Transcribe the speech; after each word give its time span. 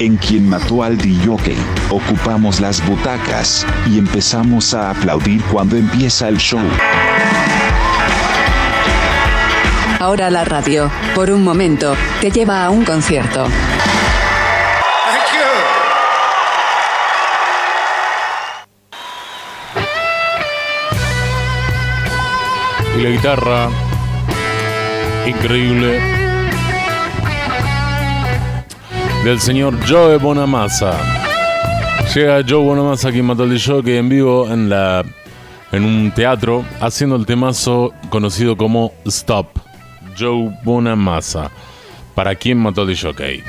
en 0.00 0.16
quien 0.16 0.48
mató 0.48 0.82
al 0.82 0.96
DJ. 0.96 1.56
Ocupamos 1.90 2.60
las 2.60 2.84
butacas 2.86 3.66
y 3.86 3.98
empezamos 3.98 4.74
a 4.74 4.90
aplaudir 4.90 5.42
cuando 5.44 5.76
empieza 5.76 6.28
el 6.28 6.38
show. 6.38 6.60
Ahora 10.00 10.30
la 10.30 10.44
radio, 10.44 10.90
por 11.14 11.30
un 11.30 11.42
momento, 11.42 11.96
te 12.20 12.30
lleva 12.30 12.64
a 12.64 12.70
un 12.70 12.84
concierto. 12.84 13.46
Y 22.96 23.02
la 23.02 23.10
guitarra, 23.10 23.68
increíble. 25.26 26.17
del 29.28 29.40
señor 29.40 29.74
Joe 29.86 30.16
Bonamassa. 30.16 30.96
Llega 32.14 32.42
Joe 32.48 32.64
Bonamassa 32.64 33.10
aquí 33.10 33.18
en 33.18 33.26
Matal 33.26 33.50
de 33.50 33.60
Jockey 33.60 33.98
en 33.98 34.08
vivo 34.08 34.50
en, 34.50 34.70
la, 34.70 35.04
en 35.70 35.84
un 35.84 36.10
teatro 36.12 36.64
haciendo 36.80 37.14
el 37.16 37.26
temazo 37.26 37.92
conocido 38.08 38.56
como 38.56 38.94
Stop. 39.04 39.48
Joe 40.18 40.56
Bonamassa. 40.64 41.50
¿Para 42.14 42.34
quién 42.36 42.56
Matal 42.56 42.86
de 42.86 42.96
Jockey? 42.96 43.42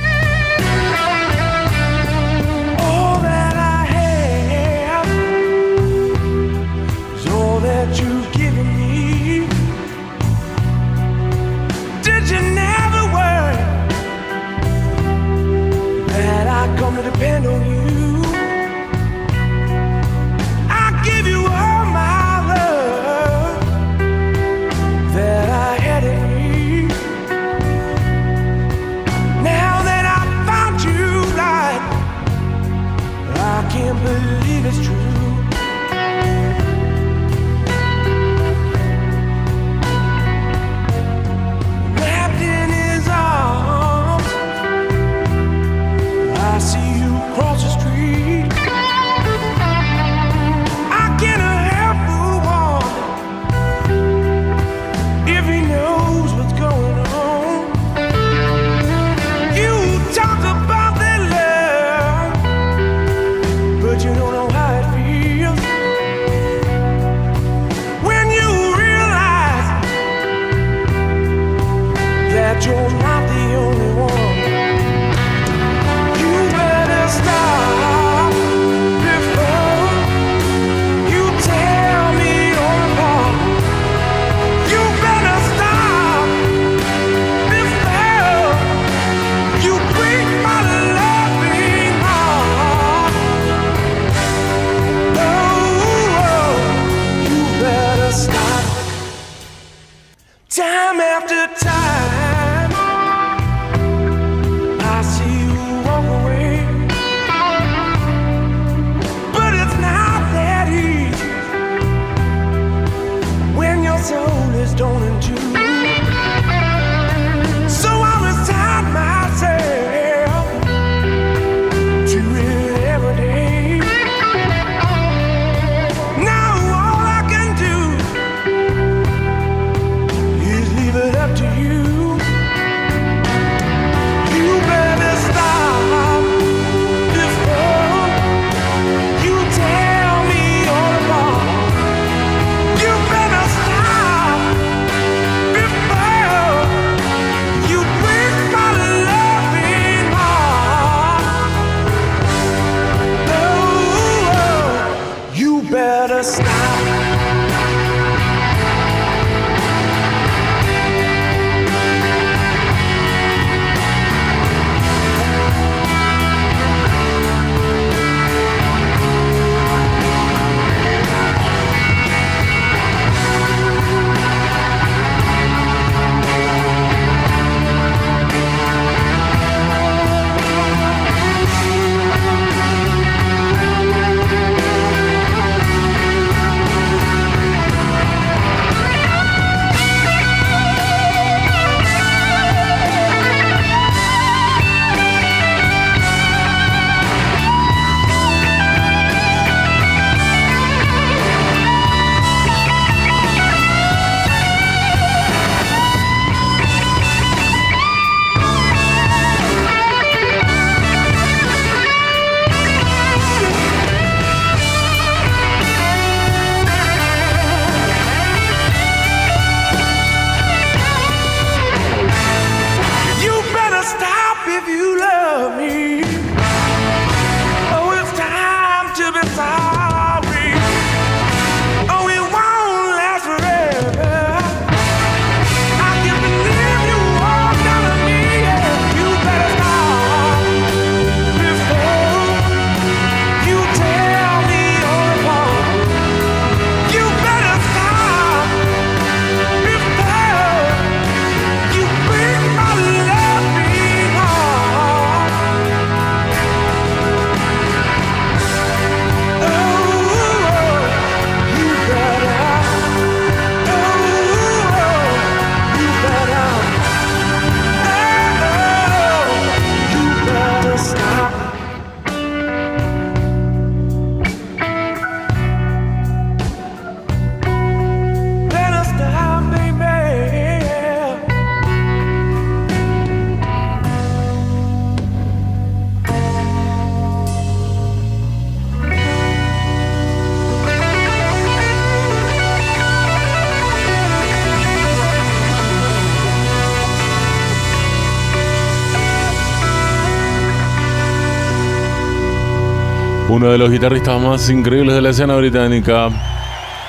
Uno 303.39 303.53
de 303.53 303.57
los 303.57 303.71
guitarristas 303.71 304.21
más 304.21 304.49
increíbles 304.49 304.93
de 304.95 305.01
la 305.01 305.11
escena 305.11 305.33
británica. 305.37 306.09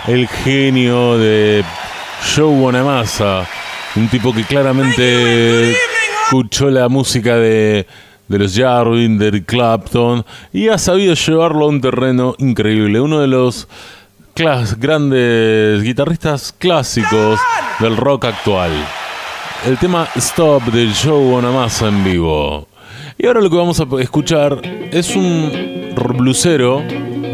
El 0.09 0.27
genio 0.27 1.17
de 1.17 1.65
Joe 2.35 2.59
Bonamassa. 2.59 3.47
Un 3.95 4.09
tipo 4.09 4.35
que 4.35 4.43
claramente 4.43 5.71
escuchó 6.25 6.69
la 6.69 6.89
música 6.89 7.37
de, 7.37 7.87
los 8.27 8.53
Jarvin, 8.53 9.17
de 9.17 9.45
Clapton 9.45 10.27
y 10.53 10.67
ha 10.67 10.77
sabido 10.77 11.15
llevarlo 11.15 11.67
a 11.67 11.69
un 11.69 11.81
terreno 11.81 12.35
increíble. 12.39 13.01
Uno 13.01 13.21
de 13.21 13.29
los 13.29 13.69
grandes 14.35 15.85
guitarristas 15.85 16.53
clásicos 16.59 17.39
del 17.79 17.97
rock 17.97 18.25
actual. 18.25 18.73
El 19.65 19.79
tema 19.79 20.09
Stop 20.17 20.65
de 20.65 20.91
Joe 21.01 21.31
Bonamassa 21.31 21.87
en 21.87 22.03
vivo. 22.03 22.67
Y 23.17 23.27
ahora 23.29 23.41
lo 23.41 23.51
que 23.51 23.57
vamos 23.57 23.79
a 23.79 23.87
escuchar 24.01 24.61
es 24.91 25.15
un 25.15 25.70
blusero 25.95 26.83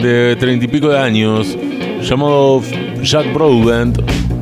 de 0.02 0.36
treinta 0.38 0.64
y 0.64 0.68
pico 0.68 0.88
de 0.88 0.98
años 0.98 1.56
llamado 2.02 2.62
Jack 3.02 3.32
Broadbent, 3.32 3.98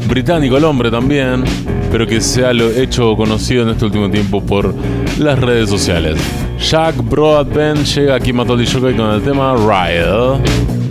británico 0.09 0.57
el 0.57 0.65
hombre 0.65 0.91
también, 0.91 1.45
pero 1.91 2.07
que 2.07 2.21
se 2.21 2.45
ha 2.45 2.53
hecho 2.53 3.17
conocido 3.17 3.63
en 3.63 3.71
este 3.71 3.85
último 3.85 4.11
tiempo 4.11 4.43
por 4.43 4.75
las 5.19 5.39
redes 5.39 5.71
sociales. 5.71 6.19
Jack 6.59 6.97
Broadbent 7.09 7.85
llega 7.85 8.17
aquí 8.17 8.31
a 8.31 8.35
Matoli 8.35 8.67
Jockey 8.67 8.95
con 8.95 9.11
el 9.11 9.23
tema 9.23 9.55
Ride. 9.55 10.84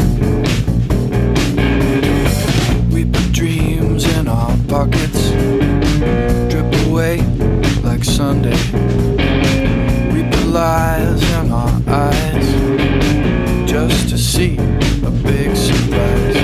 See 14.43 14.57
a 15.05 15.11
big 15.23 15.55
surprise. 15.55 16.35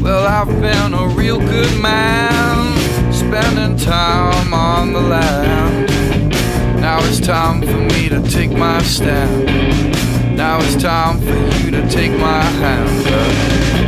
Well, 0.00 0.26
I've 0.26 0.60
been 0.60 0.94
a 0.94 1.08
real 1.08 1.38
good 1.38 1.80
man, 1.80 3.12
spending 3.12 3.76
time 3.76 4.54
on 4.54 4.92
the 4.92 5.00
land. 5.00 5.90
Now 6.80 6.98
it's 7.02 7.20
time 7.20 7.62
for 7.62 7.80
me 7.92 8.08
to 8.08 8.22
take 8.30 8.52
my 8.52 8.80
stand. 8.82 9.46
Now 10.36 10.58
it's 10.60 10.80
time 10.80 11.18
for 11.20 11.38
you 11.58 11.70
to 11.72 11.88
take 11.90 12.12
my 12.12 12.42
hand. 12.62 13.87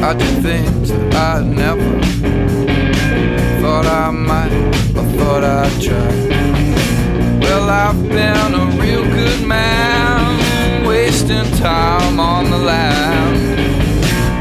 I 0.00 0.14
do 0.14 0.24
things 0.40 0.90
that 0.90 1.14
I 1.14 1.42
never 1.42 2.00
thought 3.60 3.84
I 3.84 4.10
might 4.10 4.52
or 4.96 5.04
thought 5.18 5.44
I'd 5.44 5.82
try. 5.82 7.38
Well, 7.40 7.68
I've 7.68 8.00
been 8.08 8.54
a 8.54 8.66
real 8.80 9.04
good 9.04 9.46
man, 9.46 10.86
wasting 10.86 11.50
time 11.56 12.20
on 12.20 12.50
the 12.50 12.58
land. 12.58 13.58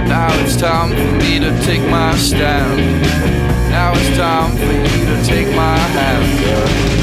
Now 0.07 0.29
it's 0.41 0.55
time 0.55 0.91
for 0.91 1.11
me 1.23 1.39
to 1.39 1.51
take 1.65 1.81
my 1.89 2.15
stand. 2.17 3.01
Now 3.71 3.93
it's 3.95 4.15
time 4.15 4.55
for 4.55 4.71
you 4.71 5.05
to 5.05 5.25
take 5.25 5.47
my 5.55 5.77
hand, 5.77 6.39
girl. 6.39 6.96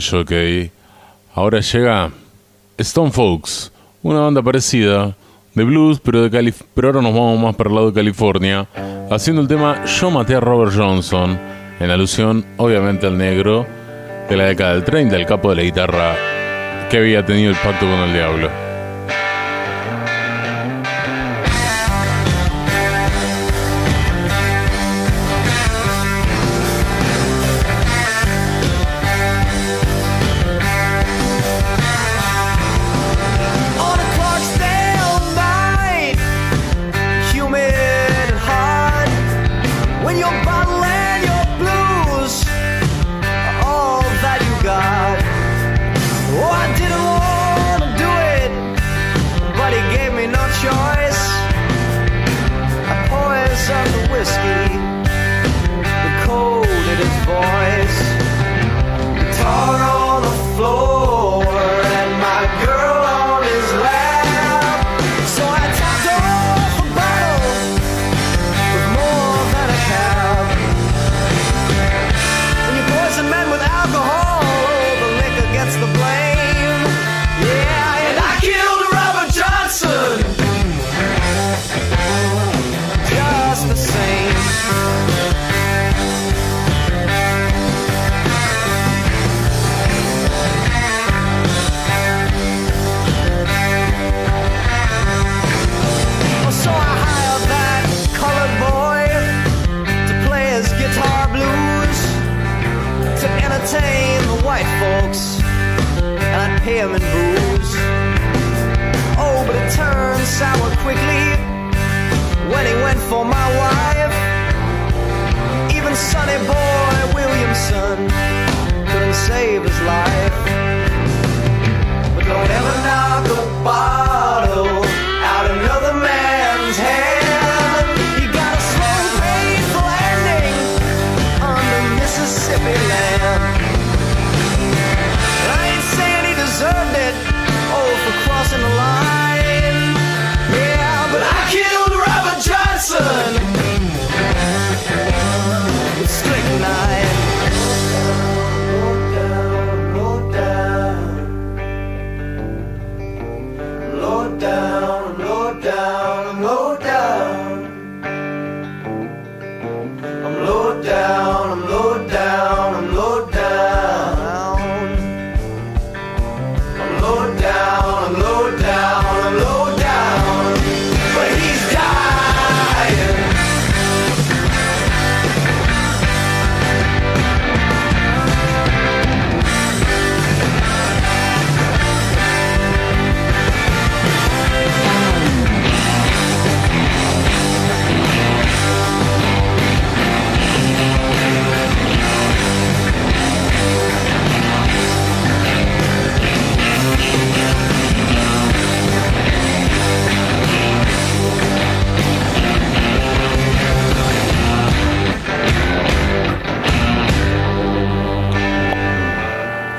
Jockey. 0.00 0.70
Ahora 1.34 1.60
llega 1.60 2.10
Stone 2.76 3.10
Folks, 3.10 3.72
una 4.02 4.20
banda 4.20 4.42
parecida 4.42 5.16
de 5.54 5.64
blues, 5.64 6.00
pero 6.00 6.22
de 6.22 6.30
Calif 6.30 6.62
pero 6.74 6.88
ahora 6.88 7.02
nos 7.02 7.12
vamos 7.12 7.40
más 7.40 7.56
para 7.56 7.70
el 7.70 7.76
lado 7.76 7.90
de 7.90 7.94
California, 7.94 8.66
haciendo 9.10 9.42
el 9.42 9.48
tema 9.48 9.84
Yo 9.84 10.10
maté 10.10 10.34
a 10.34 10.40
Robert 10.40 10.72
Johnson, 10.76 11.38
en 11.80 11.90
alusión 11.90 12.44
obviamente 12.56 13.06
al 13.06 13.18
negro 13.18 13.66
de 14.28 14.36
la 14.36 14.44
década 14.44 14.74
del 14.74 14.84
30, 14.84 15.16
el 15.16 15.26
capo 15.26 15.50
de 15.50 15.56
la 15.56 15.62
guitarra 15.62 16.16
que 16.90 16.98
había 16.98 17.24
tenido 17.24 17.50
el 17.50 17.56
pacto 17.56 17.86
con 17.86 17.98
el 18.00 18.12
diablo. 18.12 18.67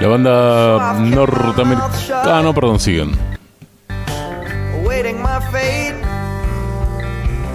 Banda 0.09 0.97
norteamericana... 1.13 2.25
Ah, 2.25 2.41
no, 2.41 2.53
perdón, 2.53 2.79
siguen. 2.79 3.13
awaiting 4.99 5.21
my 5.21 5.39
fate. 5.51 5.95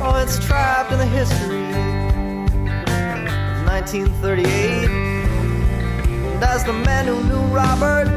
Oh, 0.02 0.16
it's 0.23 0.38
trapped 0.46 0.92
in 0.92 0.99
the 0.99 1.06
history 1.06 1.68
of 1.68 3.66
1938. 3.66 4.88
And 4.88 6.42
as 6.42 6.64
the 6.64 6.73
men 6.73 7.06
who 7.06 7.23
knew 7.25 7.44
Robert 7.54 8.08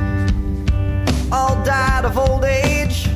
all 1.31 1.55
died 1.63 2.05
of 2.05 2.17
old 2.17 2.45
age, 2.45 3.07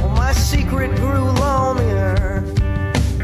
well, 0.00 0.08
my 0.16 0.32
secret 0.32 0.96
grew 0.96 1.30
lonelier, 1.42 2.42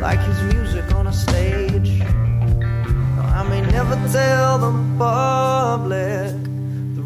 like 0.00 0.20
his 0.20 0.40
music 0.54 0.94
on 0.94 1.08
a 1.08 1.12
stage. 1.12 1.98
Now, 1.98 3.40
I 3.40 3.42
may 3.48 3.62
never 3.62 3.96
tell 4.12 4.58
the 4.58 4.72
public 4.96 6.37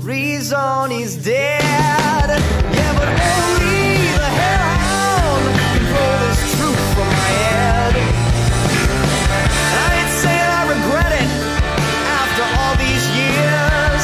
reason 0.03 0.91
is 0.91 1.17
dead. 1.17 1.63
Yeah, 1.63 2.93
but 2.99 3.09
only 3.09 4.11
the 4.19 4.31
hellhound 4.41 5.45
can 5.73 5.85
pull 5.93 6.15
this 6.27 6.41
truth 6.57 6.85
from 6.95 7.07
my 7.07 7.31
head. 7.43 7.95
I 9.79 9.91
ain't 9.99 10.15
saying 10.23 10.51
I 10.51 10.63
regret 10.75 11.13
it 11.23 11.31
after 12.21 12.45
all 12.59 12.75
these 12.83 13.07
years. 13.15 14.03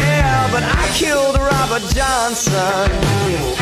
Yeah, 0.00 0.48
but 0.52 0.62
I 0.64 0.88
killed 0.96 1.36
Robert 1.36 1.84
Johnson. 1.94 3.59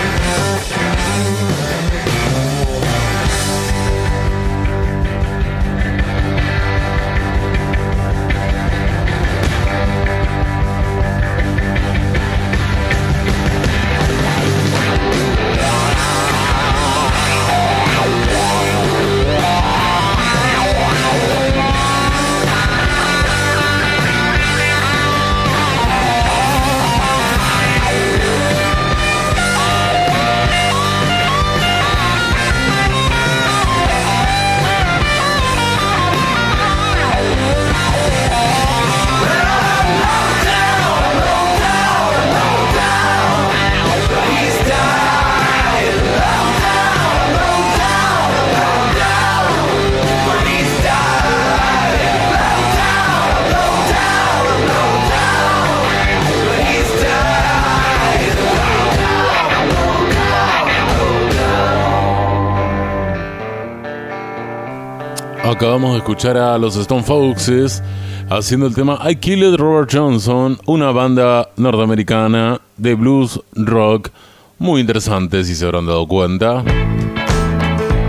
Acabamos 65.48 65.92
de 65.92 65.98
escuchar 65.98 66.36
a 66.36 66.58
los 66.58 66.76
Stone 66.76 67.02
Foxes 67.02 67.82
haciendo 68.28 68.66
el 68.66 68.74
tema 68.74 69.00
I 69.08 69.16
Killed 69.16 69.56
Robert 69.56 69.88
Johnson, 69.90 70.58
una 70.66 70.90
banda 70.90 71.48
norteamericana 71.56 72.60
de 72.76 72.94
blues 72.94 73.40
rock 73.54 74.10
muy 74.58 74.82
interesante 74.82 75.42
si 75.44 75.54
se 75.54 75.64
habrán 75.64 75.86
dado 75.86 76.06
cuenta. 76.06 76.62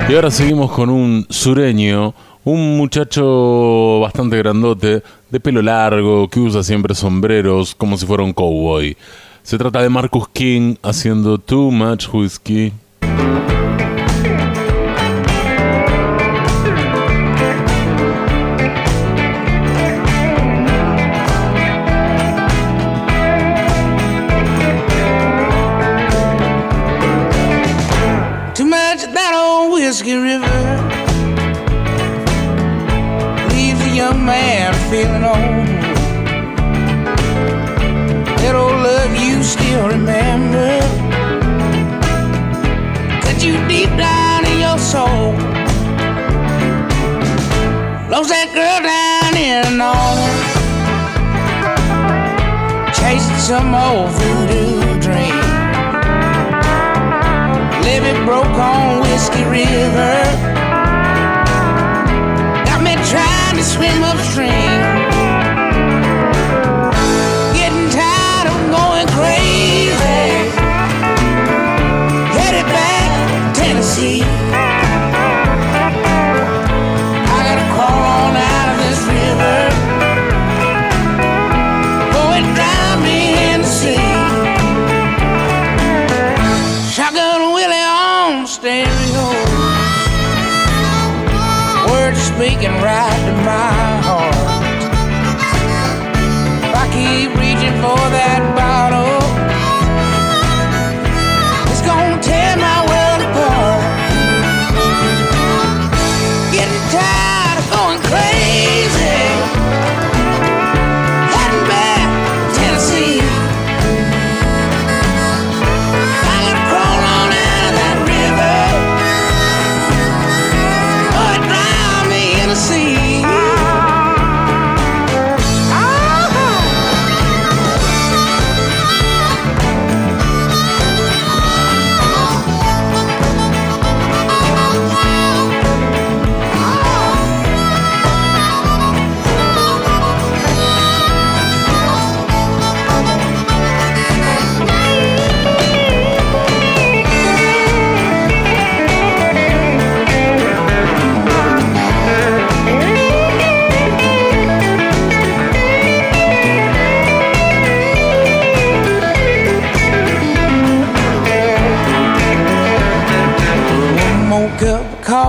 Y 0.10 0.16
ahora 0.16 0.32
seguimos 0.32 0.70
con 0.74 0.90
un 0.90 1.26
sureño, 1.30 2.14
un 2.44 2.76
muchacho 2.76 4.02
bastante 4.02 4.38
grandote, 4.38 5.02
de 5.30 5.40
pelo 5.40 5.62
largo, 5.62 6.28
que 6.28 6.42
usa 6.42 6.62
siempre 6.62 6.94
sombreros 6.94 7.74
como 7.74 7.98
si 7.98 8.06
fuera 8.06 8.24
un 8.24 8.34
cowboy. 8.34 8.98
Se 9.44 9.58
trata 9.58 9.82
de 9.82 9.88
Marcus 9.88 10.28
King 10.34 10.76
haciendo 10.84 11.38
Too 11.38 11.72
Much 11.72 12.14
Whiskey. 12.14 12.74
Some 53.50 53.74
old 53.74 54.12
voodoo 54.12 54.80
dream. 55.00 55.42
Levee 57.82 58.24
broke 58.24 58.46
on 58.46 59.02
Whiskey 59.02 59.44
River. 59.44 60.49
Speaking 92.50 92.82
right 92.82 93.22
to 93.28 93.34
my 93.46 94.02
heart. 94.08 94.34
If 96.66 96.74
I 96.74 96.86
keep 96.98 97.30
reaching 97.38 97.76
for 97.78 98.02
that 98.10 98.39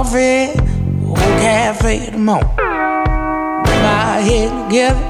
coffee, 0.02 0.48
old 1.06 1.18
cafe 1.18 2.10
tomorrow. 2.10 2.54
bring 3.64 3.82
my 3.82 4.20
head 4.24 4.68
together 4.70 5.09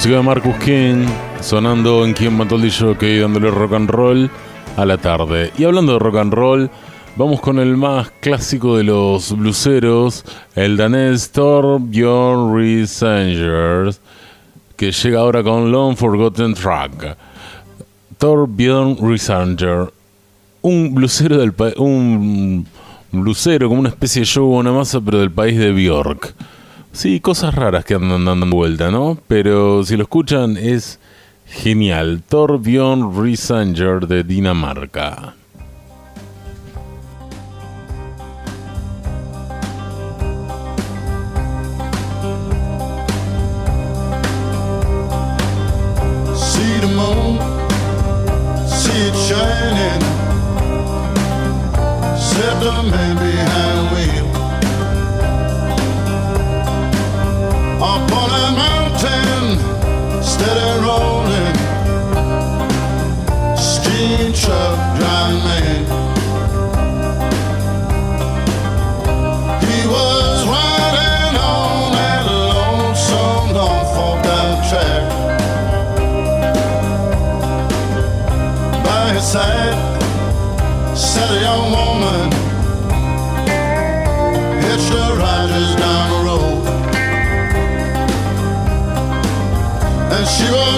música 0.00 0.16
de 0.16 0.22
Marcus 0.22 0.56
King 0.64 1.04
sonando 1.42 2.06
en 2.06 2.14
Quien 2.14 2.34
mató 2.34 2.54
al 2.54 2.72
Jockey 2.72 3.18
dándole 3.18 3.50
rock 3.50 3.74
and 3.74 3.90
roll 3.90 4.30
a 4.78 4.86
la 4.86 4.96
tarde. 4.96 5.52
Y 5.58 5.64
hablando 5.64 5.92
de 5.92 5.98
rock 5.98 6.16
and 6.16 6.32
roll, 6.32 6.70
vamos 7.16 7.42
con 7.42 7.58
el 7.58 7.76
más 7.76 8.10
clásico 8.20 8.78
de 8.78 8.84
los 8.84 9.36
bluseros, 9.36 10.24
el 10.54 10.78
danés 10.78 11.30
Torbjörn 11.32 12.56
Riesanger, 12.56 13.94
que 14.74 14.90
llega 14.90 15.20
ahora 15.20 15.42
con 15.42 15.70
Long 15.70 15.94
Forgotten 15.94 16.54
Track. 16.54 17.18
Torbjörn 18.16 18.96
Riesanger, 19.06 19.92
un 20.62 20.94
blusero 20.94 21.36
del 21.36 21.52
un 21.76 22.66
blusero 23.12 23.68
como 23.68 23.80
una 23.80 23.90
especie 23.90 24.22
de 24.22 24.28
Joe 24.32 24.44
Bonamassa, 24.44 24.98
pero 25.02 25.18
del 25.18 25.30
país 25.30 25.58
de 25.58 25.72
Bjork. 25.72 26.34
Sí, 26.92 27.20
cosas 27.20 27.54
raras 27.54 27.84
que 27.84 27.94
andan 27.94 28.24
dando 28.24 28.46
vuelta, 28.46 28.90
¿no? 28.90 29.18
Pero 29.28 29.84
si 29.84 29.96
lo 29.96 30.02
escuchan 30.02 30.56
es 30.56 30.98
genial. 31.46 32.22
Torbjörn 32.28 33.22
Riesanger 33.22 34.06
de 34.06 34.24
Dinamarca. 34.24 35.34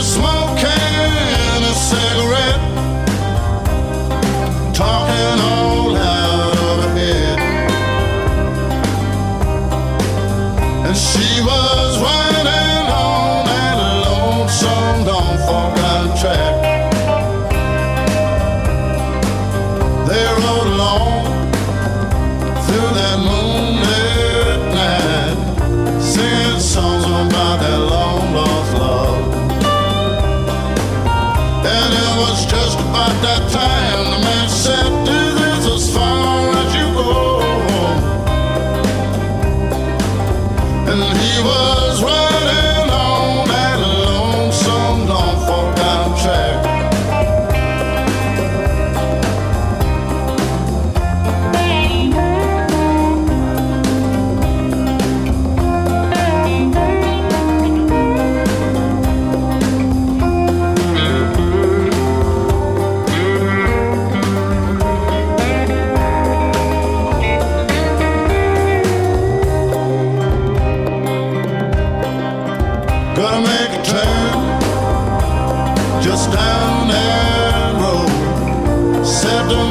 smoke. 0.03 0.42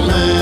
land. 0.07 0.40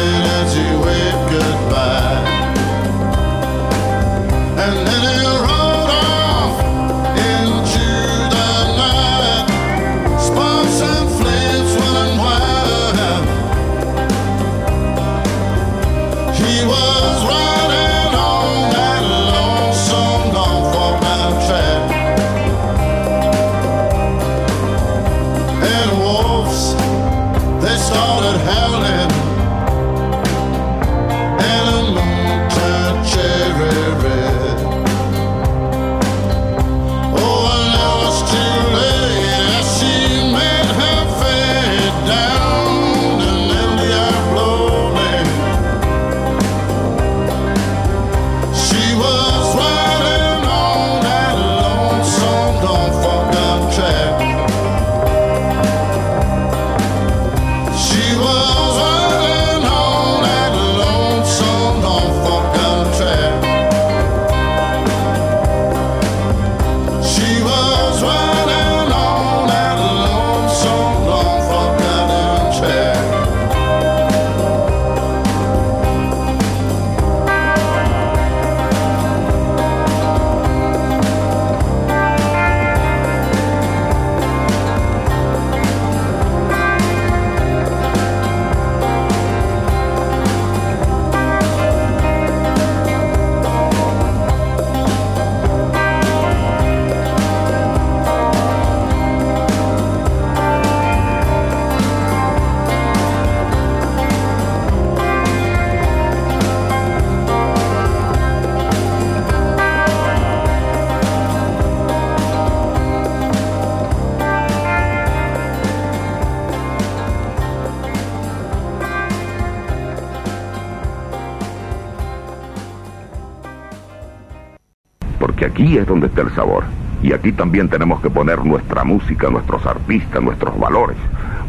Es 125.80 125.88
donde 125.88 126.08
está 126.08 126.22
el 126.22 126.32
sabor. 126.32 126.64
Y 127.02 127.14
aquí 127.14 127.32
también 127.32 127.70
tenemos 127.70 128.02
que 128.02 128.10
poner 128.10 128.44
nuestra 128.46 128.84
música, 128.84 129.30
nuestros 129.30 129.66
artistas, 129.66 130.22
nuestros 130.22 130.58
valores. 130.60 130.98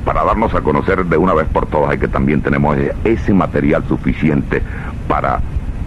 Para 0.05 0.25
darnos 0.25 0.55
a 0.55 0.61
conocer 0.61 1.05
de 1.05 1.17
una 1.17 1.35
vez 1.35 1.47
por 1.49 1.67
todas, 1.67 1.91
hay 1.91 1.99
que 1.99 2.09
también 2.09 2.41
tenemos 2.41 2.77
ese 3.05 3.35
material 3.35 3.85
suficiente 3.89 4.63
para 5.09 5.41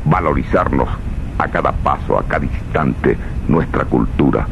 valorizarnos 0.06 0.90
a 1.40 1.48
cada 1.48 1.72
paso, 1.72 2.20
a 2.20 2.24
cada 2.24 2.46
instante, 2.46 3.18
nuestra 3.48 3.86
cultura 3.86 4.46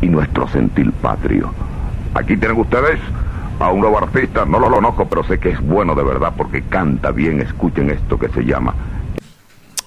y 0.00 0.08
nuestro 0.08 0.48
sentir 0.48 0.90
patrio. 0.92 1.52
Aquí 2.14 2.36
tienen 2.36 2.58
ustedes 2.58 2.98
a 3.60 3.70
un 3.70 3.80
nuevo 3.80 3.98
artista, 3.98 4.44
no 4.44 4.58
lo 4.58 4.70
conozco, 4.70 5.06
pero 5.08 5.22
sé 5.24 5.38
que 5.38 5.50
es 5.50 5.60
bueno 5.60 5.94
de 5.94 6.02
verdad 6.02 6.32
porque 6.36 6.62
canta 6.62 7.10
bien, 7.12 7.40
escuchen 7.40 7.90
esto 7.90 8.18
que 8.18 8.28
se 8.30 8.44
llama 8.44 8.74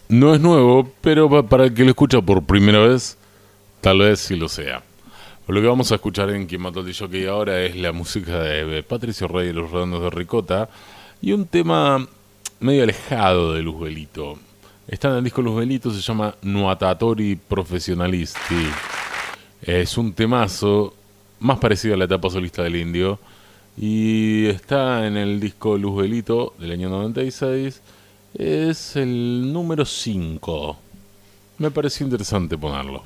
No 0.07 0.33
es 0.35 0.41
nuevo, 0.41 0.89
pero 1.01 1.29
pa- 1.29 1.43
para 1.43 1.65
el 1.65 1.73
que 1.73 1.83
lo 1.83 1.89
escucha 1.89 2.21
por 2.21 2.43
primera 2.43 2.79
vez, 2.79 3.17
tal 3.81 3.99
vez 3.99 4.19
sí 4.19 4.35
lo 4.35 4.47
sea. 4.49 4.83
Lo 5.47 5.61
que 5.61 5.67
vamos 5.67 5.91
a 5.91 5.95
escuchar 5.95 6.29
en 6.31 6.47
Quien 6.47 6.61
mató 6.61 6.79
al 6.81 6.85
ahora 7.29 7.61
es 7.61 7.75
la 7.75 7.91
música 7.91 8.39
de 8.39 8.81
Patricio 8.83 9.27
Rey 9.27 9.49
y 9.49 9.53
los 9.53 9.69
Redondos 9.71 10.01
de 10.01 10.09
Ricota 10.09 10.69
y 11.21 11.33
un 11.33 11.45
tema 11.45 12.05
medio 12.59 12.83
alejado 12.83 13.53
de 13.53 13.61
Luz 13.61 13.79
Belito. 13.79 14.39
Está 14.87 15.09
en 15.09 15.15
el 15.17 15.23
disco 15.23 15.41
Luz 15.41 15.57
Belito, 15.57 15.91
se 15.91 16.01
llama 16.01 16.35
Nuatatori 16.41 17.35
Professionalisti. 17.35 18.67
Es 19.61 19.97
un 19.97 20.13
temazo 20.13 20.93
más 21.39 21.59
parecido 21.59 21.93
a 21.95 21.97
la 21.97 22.05
etapa 22.05 22.29
solista 22.29 22.63
del 22.63 22.75
indio 22.75 23.19
y 23.77 24.45
está 24.47 25.05
en 25.05 25.17
el 25.17 25.39
disco 25.39 25.77
Luz 25.77 25.95
Belito 26.01 26.53
del 26.59 26.71
año 26.71 26.89
96. 26.89 27.81
Es 28.37 28.97
el 28.97 29.53
número 29.53 29.85
5. 29.85 30.77
Me 31.59 31.71
pareció 31.71 32.05
interesante 32.05 32.57
ponerlo. 32.57 33.03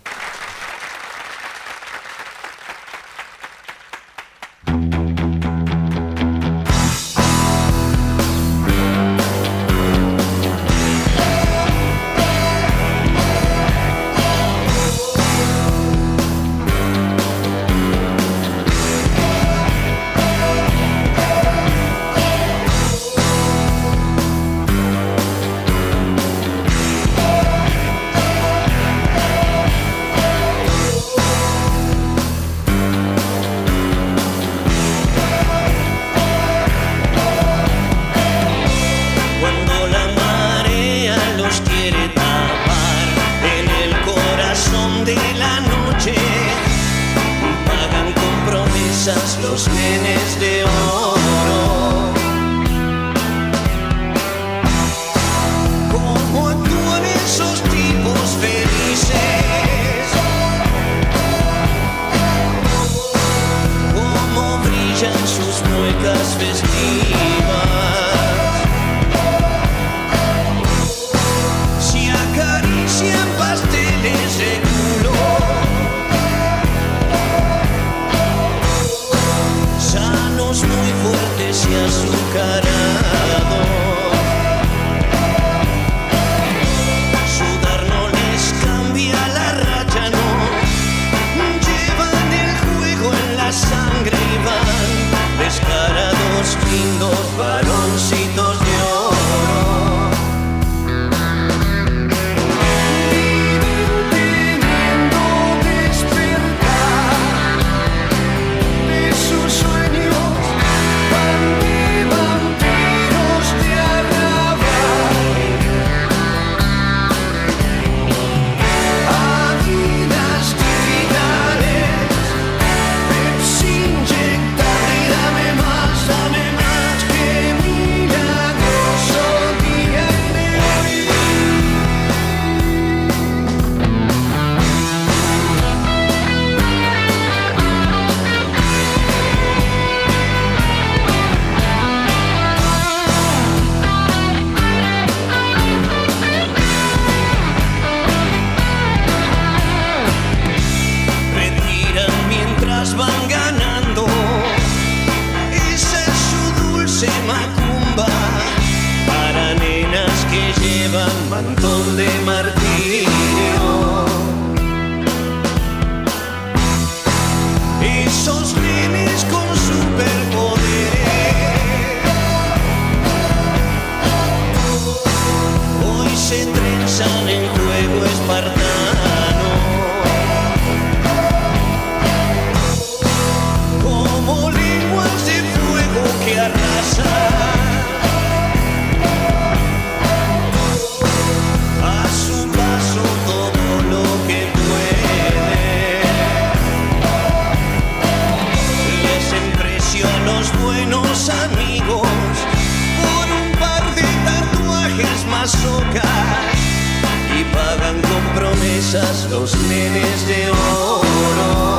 Y 207.39 207.43
pagan 207.55 208.01
con 208.01 208.35
promesas 208.35 209.29
los 209.29 209.55
nenes 209.69 210.27
de 210.27 210.49
oro. 210.49 211.78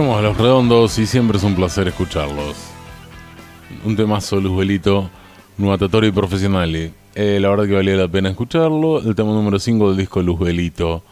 Escuchamos 0.00 0.18
a 0.18 0.28
los 0.28 0.38
redondos 0.38 0.98
y 0.98 1.06
siempre 1.06 1.36
es 1.36 1.44
un 1.44 1.54
placer 1.54 1.86
escucharlos. 1.86 2.56
Un 3.84 3.96
temazo, 3.96 4.40
Luzbelito, 4.40 5.10
nuatatori 5.58 6.10
profesional. 6.10 6.74
Eh, 6.74 7.38
la 7.38 7.50
verdad 7.50 7.66
que 7.66 7.74
valía 7.74 7.96
la 7.96 8.08
pena 8.08 8.30
escucharlo. 8.30 9.00
El 9.00 9.14
tema 9.14 9.32
número 9.32 9.58
5 9.58 9.88
del 9.90 9.98
disco 9.98 10.22
Luzbelito. 10.22 11.02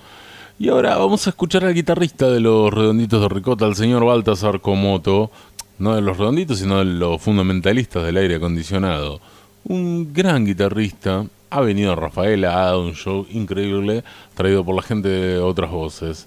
Y 0.59 0.71
ahora 0.71 0.97
vamos 0.97 1.27
a 1.27 1.31
escuchar 1.31 1.67
al 1.67 1.75
guitarrista 1.75 2.31
de 2.31 2.41
los 2.41 2.73
redonditos 2.73 3.21
de 3.21 3.29
Ricota, 3.29 3.67
el 3.67 3.75
señor 3.75 4.07
Baltasar 4.07 4.63
Komoto. 4.63 5.31
No 5.79 5.95
de 5.95 6.01
los 6.01 6.17
redonditos, 6.17 6.59
sino 6.59 6.79
de 6.79 6.87
los 6.87 7.21
fundamentalistas 7.21 8.03
del 8.07 8.17
aire 8.17 8.37
acondicionado. 8.37 9.21
Un 9.65 10.15
gran 10.15 10.47
guitarrista. 10.47 11.27
Ha 11.51 11.61
venido 11.61 11.93
a 11.93 11.97
Rafaela, 11.97 12.55
ha 12.55 12.65
dado 12.67 12.85
un 12.85 12.95
show 12.95 13.27
increíble, 13.31 14.03
traído 14.35 14.65
por 14.65 14.75
la 14.75 14.83
gente 14.83 15.09
de 15.09 15.39
otras 15.39 15.71
voces. 15.71 16.27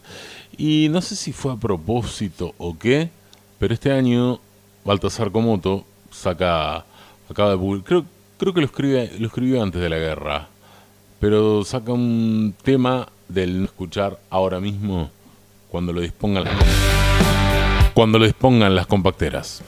Y 0.63 0.89
no 0.89 1.01
sé 1.01 1.15
si 1.15 1.33
fue 1.33 1.53
a 1.53 1.55
propósito 1.55 2.53
o 2.59 2.77
qué, 2.77 3.09
pero 3.57 3.73
este 3.73 3.91
año 3.91 4.39
Baltasar 4.85 5.31
Komoto 5.31 5.85
saca, 6.11 6.85
acaba 7.27 7.55
de 7.55 7.81
creo, 7.81 8.05
creo 8.37 8.53
que 8.53 8.59
lo, 8.59 8.67
escribe, 8.67 9.11
lo 9.17 9.25
escribió 9.25 9.63
antes 9.63 9.81
de 9.81 9.89
la 9.89 9.97
guerra, 9.97 10.49
pero 11.19 11.63
saca 11.63 11.91
un 11.93 12.53
tema 12.61 13.07
del 13.27 13.57
no 13.57 13.65
escuchar 13.65 14.19
ahora 14.29 14.59
mismo 14.59 15.09
cuando 15.71 15.93
lo 15.93 16.01
dispongan 16.01 16.43
cuando 17.95 18.19
lo 18.19 18.25
dispongan 18.25 18.75
las 18.75 18.85
compacteras. 18.85 19.63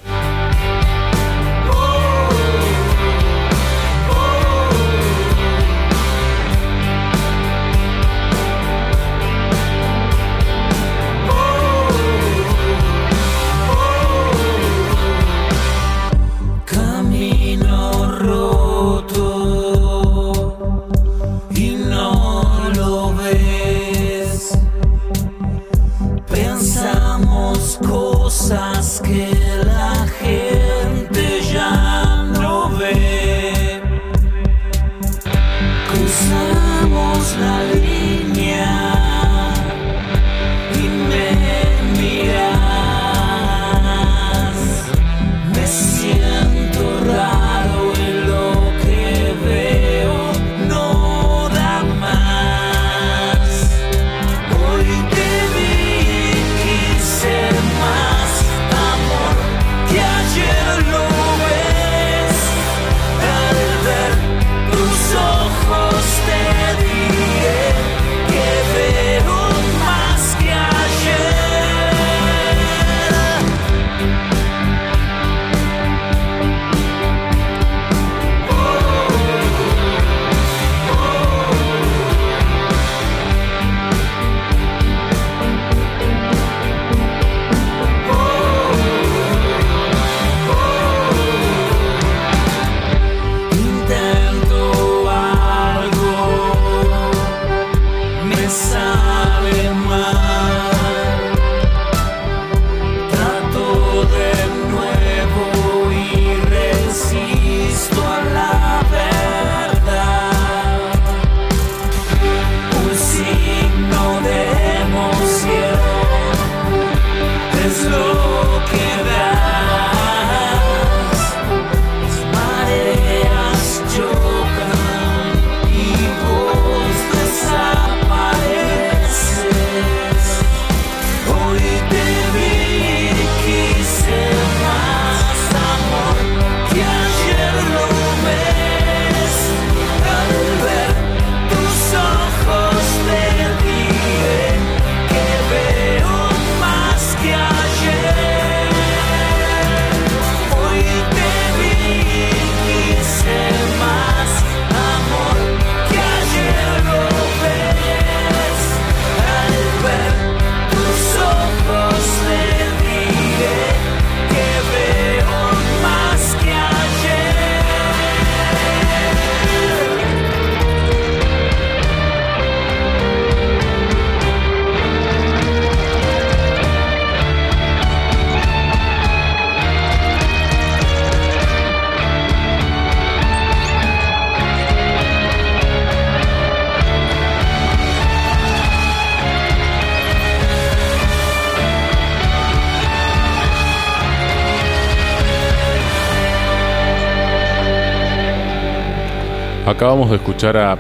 Acabamos 199.73 200.11
de 200.11 200.17
escuchar 200.17 200.55
a 200.55 200.77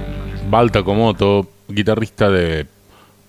Balta 0.49 0.83
Komoto, 0.83 1.49
guitarrista 1.67 2.29
de, 2.29 2.67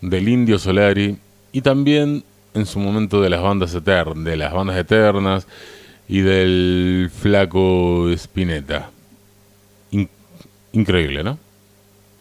del 0.02 0.28
Indio 0.28 0.58
Solari 0.58 1.16
y 1.52 1.62
también 1.62 2.22
en 2.52 2.66
su 2.66 2.78
momento 2.78 3.20
de 3.22 3.30
las 3.30 3.40
bandas 3.42 3.74
eternas, 3.74 4.24
de 4.24 4.36
las 4.36 4.52
bandas 4.52 4.76
eternas 4.76 5.46
y 6.06 6.20
del 6.20 7.10
flaco 7.18 8.10
Spinetta. 8.10 8.90
In- 9.92 10.08
increíble, 10.72 11.24
¿no? 11.24 11.38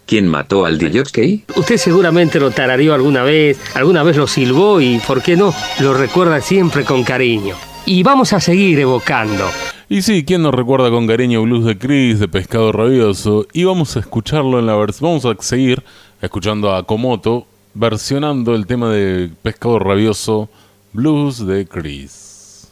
¿Quién 0.05 0.27
mató 0.27 0.65
al 0.65 0.77
DJ? 0.77 1.43
Usted 1.57 1.77
seguramente 1.77 2.39
lo 2.39 2.49
tarareó 2.51 2.93
alguna 2.93 3.23
vez, 3.23 3.59
alguna 3.75 4.03
vez 4.03 4.15
lo 4.15 4.25
silbó 4.27 4.79
y, 4.79 4.99
¿por 5.05 5.21
qué 5.21 5.35
no? 5.35 5.53
Lo 5.81 5.93
recuerda 5.93 6.39
siempre 6.39 6.85
con 6.85 7.03
cariño. 7.03 7.55
Y 7.85 8.03
vamos 8.03 8.31
a 8.31 8.39
seguir 8.39 8.79
evocando. 8.79 9.45
Y 9.93 10.01
sí, 10.01 10.25
¿quién 10.25 10.41
nos 10.41 10.55
recuerda 10.55 10.89
con 10.89 11.05
cariño 11.05 11.43
Blues 11.43 11.65
de 11.65 11.77
Chris, 11.77 12.17
de 12.17 12.27
Pescado 12.27 12.71
Rabioso? 12.71 13.45
Y 13.53 13.63
vamos 13.65 13.95
a 13.95 13.99
escucharlo 13.99 14.57
en 14.57 14.65
la 14.65 14.75
versión. 14.75 15.11
Vamos 15.11 15.23
a 15.23 15.35
seguir 15.43 15.83
escuchando 16.19 16.73
a 16.73 16.81
Komoto 16.81 17.45
versionando 17.75 18.55
el 18.55 18.65
tema 18.65 18.89
de 18.89 19.29
Pescado 19.43 19.77
Rabioso 19.77 20.49
Blues 20.93 21.45
de 21.45 21.67
Chris. 21.67 22.71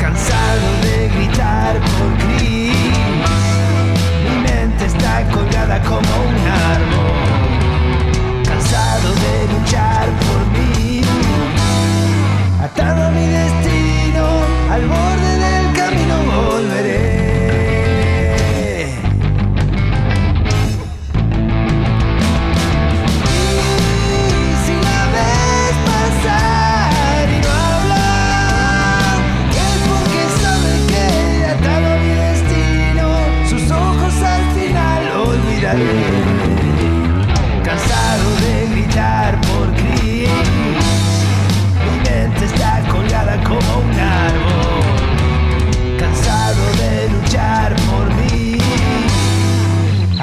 Cansado 0.00 0.80
de 0.80 1.10
gritar 1.18 1.76
por 1.80 2.16
Chris, 2.38 2.72
mi 4.24 4.36
mente 4.42 4.86
está 4.86 5.30
colgada 5.30 5.82
como 5.82 5.98
un 5.98 6.36
árbol. 6.48 8.42
Cansado 8.42 9.10
de 9.10 9.52
luchar 9.52 10.08
por 10.20 10.78
mí, 10.80 11.02
atado 12.62 13.05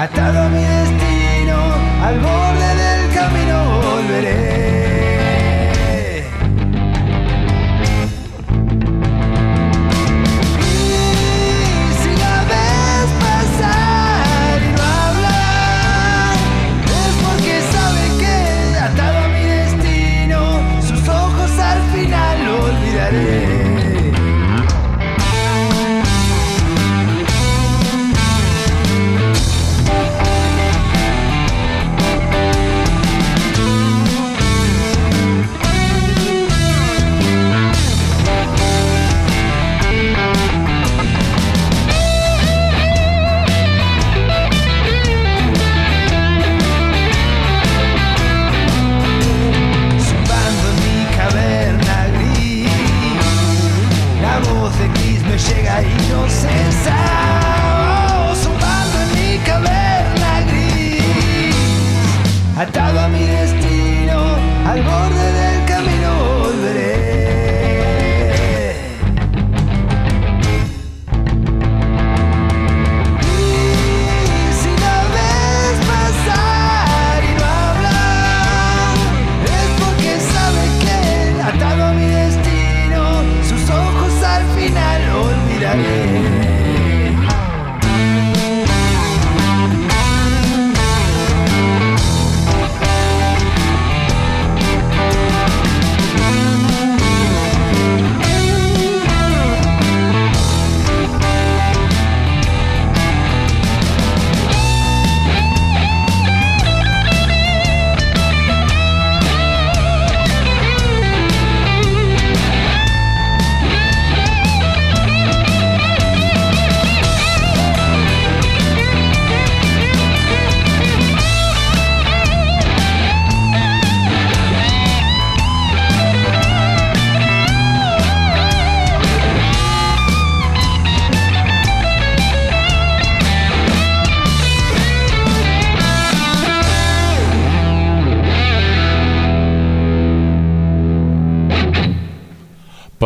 atada 0.04 0.43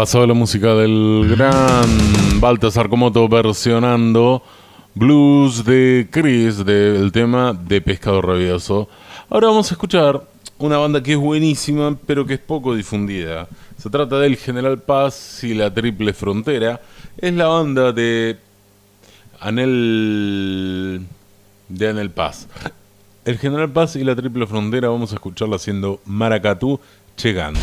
Pasó 0.09 0.27
la 0.27 0.33
música 0.33 0.75
del 0.75 1.37
gran 1.37 2.41
Baltasar 2.41 2.89
Komoto 2.89 3.29
versionando 3.29 4.43
blues 4.95 5.67
de 5.67 6.09
Chris 6.11 6.65
del 6.65 7.13
tema 7.13 7.53
de 7.53 7.83
Pescado 7.83 8.23
Rabioso. 8.23 8.89
Ahora 9.29 9.49
vamos 9.49 9.71
a 9.71 9.75
escuchar 9.75 10.23
una 10.57 10.79
banda 10.79 11.03
que 11.03 11.13
es 11.13 11.19
buenísima, 11.19 11.95
pero 12.07 12.25
que 12.25 12.33
es 12.33 12.41
poco 12.41 12.75
difundida. 12.75 13.49
Se 13.77 13.91
trata 13.91 14.19
del 14.19 14.39
General 14.39 14.81
Paz 14.81 15.45
y 15.45 15.53
la 15.53 15.75
Triple 15.75 16.15
Frontera. 16.15 16.81
Es 17.19 17.35
la 17.35 17.49
banda 17.49 17.93
de 17.93 18.39
Anel 19.41 21.07
de 21.69 21.87
Anel 21.87 22.11
Paz. 22.13 22.49
El 23.27 23.37
General 23.37 23.71
Paz 23.71 23.95
y 23.95 24.05
la 24.05 24.17
Triple 24.17 24.47
Frontera 24.47 24.89
vamos 24.89 25.13
a 25.13 25.17
escucharla 25.17 25.57
haciendo 25.57 26.01
Maracatú 26.07 26.81
llegando. 27.23 27.61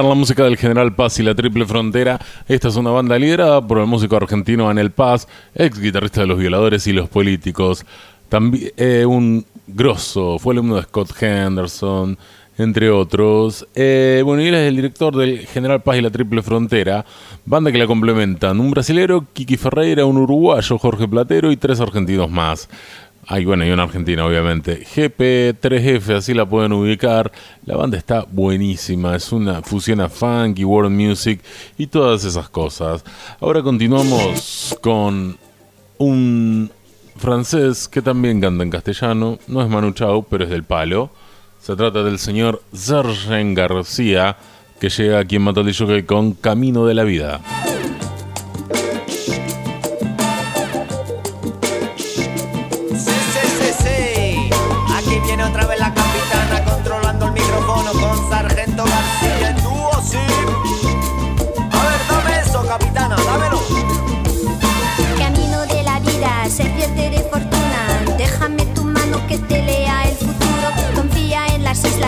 La 0.00 0.14
música 0.14 0.44
del 0.44 0.56
General 0.56 0.94
Paz 0.94 1.18
y 1.18 1.22
la 1.22 1.34
Triple 1.34 1.66
Frontera. 1.66 2.18
Esta 2.48 2.68
es 2.68 2.76
una 2.76 2.90
banda 2.90 3.18
liderada 3.18 3.60
por 3.60 3.78
el 3.78 3.86
músico 3.86 4.16
argentino 4.16 4.70
Anel 4.70 4.90
Paz, 4.90 5.28
ex 5.54 5.78
guitarrista 5.78 6.22
de 6.22 6.28
Los 6.28 6.38
Violadores 6.38 6.86
y 6.86 6.94
Los 6.94 7.10
Políticos. 7.10 7.84
También 8.30 8.72
eh, 8.78 9.04
un 9.04 9.44
grosso, 9.66 10.38
fue 10.38 10.54
alumno 10.54 10.76
de 10.76 10.82
Scott 10.84 11.10
Henderson, 11.20 12.16
entre 12.56 12.88
otros. 12.88 13.66
Eh, 13.74 14.22
bueno, 14.24 14.42
y 14.42 14.46
él 14.46 14.54
es 14.54 14.68
el 14.68 14.76
director 14.76 15.14
del 15.14 15.46
General 15.46 15.82
Paz 15.82 15.98
y 15.98 16.00
la 16.00 16.10
Triple 16.10 16.42
Frontera, 16.42 17.04
banda 17.44 17.70
que 17.70 17.76
la 17.76 17.86
complementan 17.86 18.60
un 18.60 18.70
brasilero, 18.70 19.26
Kiki 19.34 19.58
Ferreira, 19.58 20.06
un 20.06 20.16
uruguayo, 20.16 20.78
Jorge 20.78 21.06
Platero 21.06 21.52
y 21.52 21.58
tres 21.58 21.80
argentinos 21.80 22.30
más. 22.30 22.70
Ay, 23.26 23.44
bueno, 23.44 23.64
y 23.64 23.70
una 23.70 23.84
argentina, 23.84 24.26
obviamente. 24.26 24.84
GP3F, 24.84 26.16
así 26.16 26.34
la 26.34 26.44
pueden 26.44 26.72
ubicar. 26.72 27.30
La 27.64 27.76
banda 27.76 27.96
está 27.96 28.26
buenísima. 28.28 29.14
Es 29.14 29.30
una 29.30 29.62
fusión 29.62 30.00
a 30.00 30.08
funk 30.08 30.58
y 30.58 30.64
world 30.64 30.90
music 30.90 31.40
y 31.78 31.86
todas 31.86 32.24
esas 32.24 32.48
cosas. 32.48 33.04
Ahora 33.40 33.62
continuamos 33.62 34.76
con 34.80 35.38
un 35.98 36.70
francés 37.16 37.86
que 37.86 38.02
también 38.02 38.40
canta 38.40 38.64
en 38.64 38.70
castellano. 38.70 39.38
No 39.46 39.62
es 39.62 39.68
Manu 39.68 39.92
Chao, 39.92 40.24
pero 40.24 40.44
es 40.44 40.50
del 40.50 40.64
palo. 40.64 41.10
Se 41.60 41.76
trata 41.76 42.02
del 42.02 42.18
señor 42.18 42.60
Sergen 42.72 43.54
García, 43.54 44.36
que 44.80 44.88
llega 44.88 45.20
aquí 45.20 45.36
en 45.36 45.44
Jockey 45.46 46.02
con 46.02 46.32
Camino 46.32 46.86
de 46.86 46.94
la 46.94 47.04
Vida. 47.04 47.40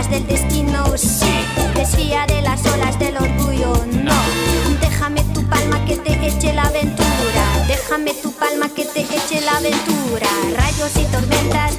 del 0.02 0.26
destino, 0.26 0.84
sí. 0.96 1.24
Desfía 1.76 2.26
de 2.26 2.42
las 2.42 2.66
olas 2.66 2.98
del 2.98 3.16
orgullo, 3.16 3.72
no. 4.02 4.12
Déjame 4.80 5.22
tu 5.32 5.42
palma 5.48 5.84
que 5.86 5.96
te 5.96 6.12
eche 6.26 6.52
la 6.52 6.64
aventura. 6.64 7.64
Déjame 7.68 8.12
tu 8.14 8.32
palma 8.32 8.68
que 8.68 8.84
te 8.86 9.02
eche 9.02 9.40
la 9.40 9.56
aventura. 9.56 10.26
Rayos 10.56 10.90
y 10.96 11.04
tormentas, 11.12 11.76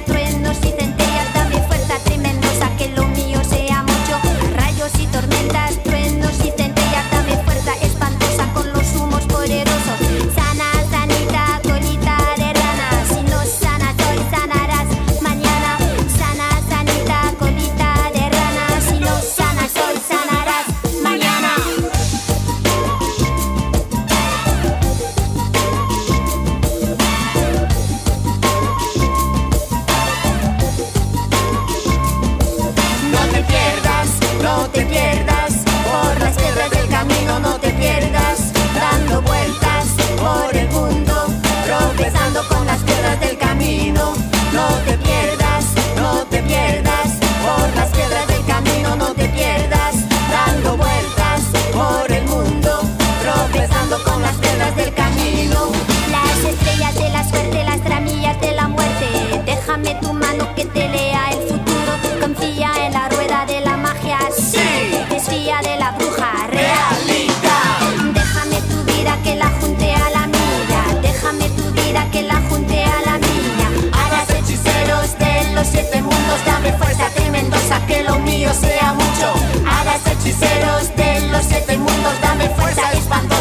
no 44.56 44.95
siete 75.76 76.00
mundos, 76.00 76.40
dame 76.46 76.72
fuerza 76.72 77.06
tremendosa, 77.14 77.86
que 77.86 78.02
lo 78.02 78.18
mío 78.20 78.50
sea 78.54 78.94
mucho. 78.94 79.26
Hagas 79.68 80.00
hechiceros 80.06 80.96
de 80.96 81.20
los 81.28 81.44
siete 81.44 81.76
mundos, 81.76 82.14
dame 82.22 82.48
fuerza 82.48 82.92
espantosa. 82.92 83.35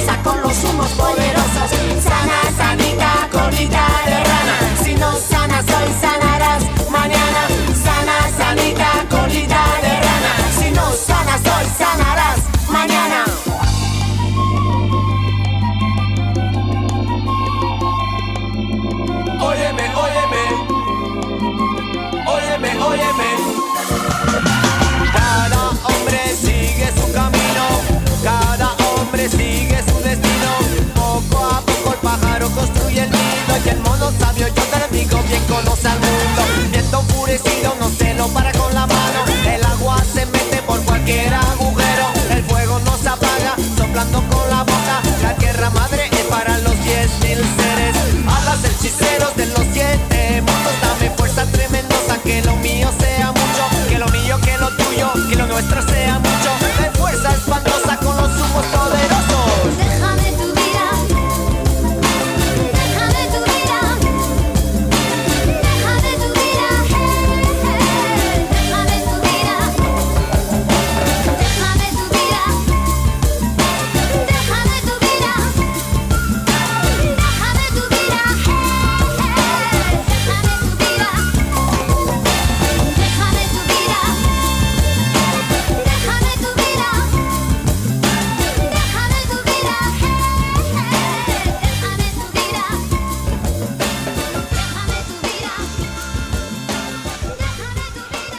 decidam 37.37 37.75
não 37.75 37.84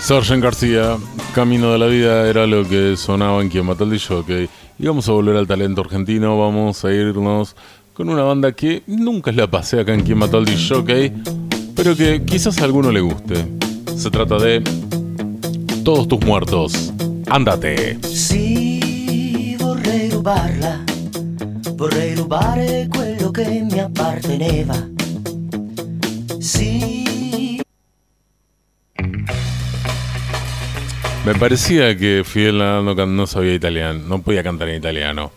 Sargent 0.06 0.40
García, 0.40 0.98
Camino 1.34 1.72
de 1.72 1.78
la 1.78 1.86
Vida 1.86 2.28
era 2.28 2.46
lo 2.46 2.62
que 2.62 2.96
sonaba 2.96 3.42
en 3.42 3.48
Quien 3.48 3.66
Mató 3.66 3.82
al 3.82 3.92
Y 3.92 4.86
vamos 4.86 5.08
a 5.08 5.12
volver 5.12 5.34
al 5.34 5.48
talento 5.48 5.80
argentino, 5.80 6.38
vamos 6.38 6.84
a 6.84 6.92
irnos 6.92 7.56
con 7.92 8.08
una 8.08 8.22
banda 8.22 8.52
que 8.52 8.84
nunca 8.86 9.32
la 9.32 9.50
pasé 9.50 9.80
acá 9.80 9.94
en 9.94 10.04
Quien 10.04 10.18
Mató 10.18 10.36
al 10.36 10.46
Jockey, 10.46 11.12
pero 11.74 11.96
que 11.96 12.22
quizás 12.24 12.60
a 12.60 12.64
alguno 12.66 12.92
le 12.92 13.00
guste. 13.00 13.48
Se 13.96 14.08
trata 14.08 14.38
de 14.38 14.62
Todos 15.82 16.06
tus 16.06 16.20
muertos. 16.24 16.92
Andate. 17.26 17.98
Sí, 18.04 19.56
vorrei 19.58 20.08
rubarla, 20.10 20.84
vorrei 21.74 22.14
quello 22.90 23.32
che 23.32 23.66
mi 23.68 23.80
apparteneva. 23.80 24.86
Me 31.26 31.34
parecía 31.34 31.98
que 31.98 32.22
Fidel 32.24 32.58
no, 32.58 32.94
no 32.94 33.26
sabía 33.26 33.52
italiano, 33.52 33.98
no 34.06 34.22
podía 34.22 34.44
cantar 34.44 34.68
en 34.68 34.76
italiano. 34.76 35.32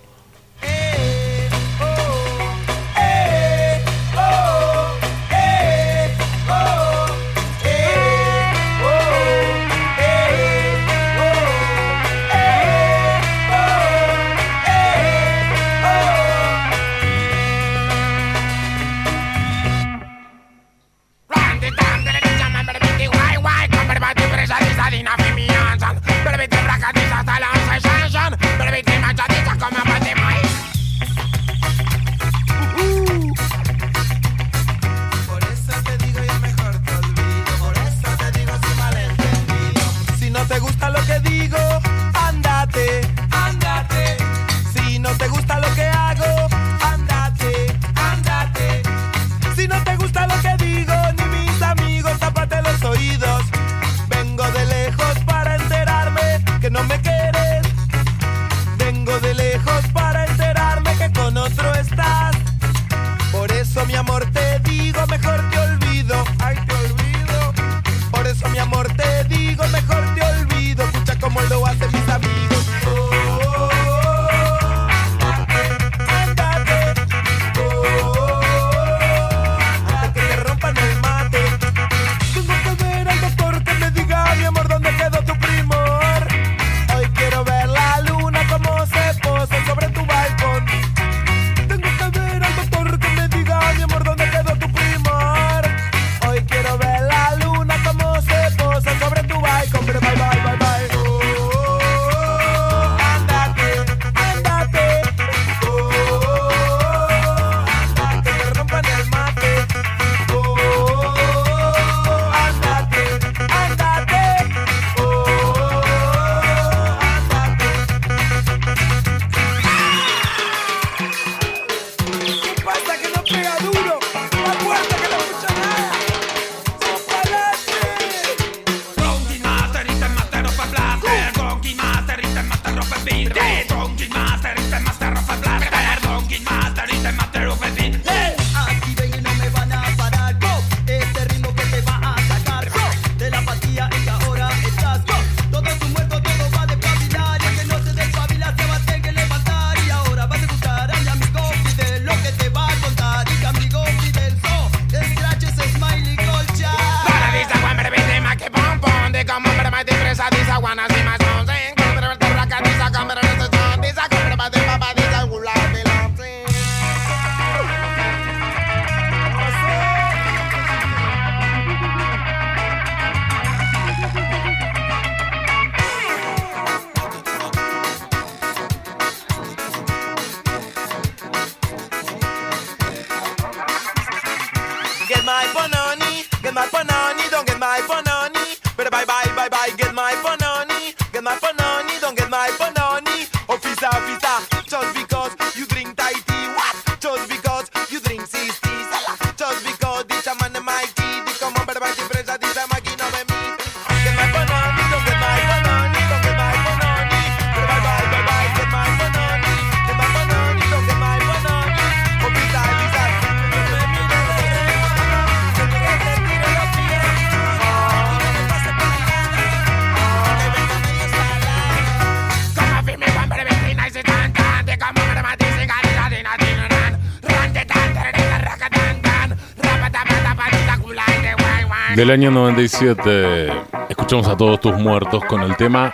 Del 231.99 232.11
año 232.11 232.31
97, 232.31 233.51
escuchamos 233.89 234.25
a 234.29 234.37
todos 234.37 234.61
tus 234.61 234.73
muertos 234.77 235.21
con 235.25 235.41
el 235.41 235.57
tema 235.57 235.91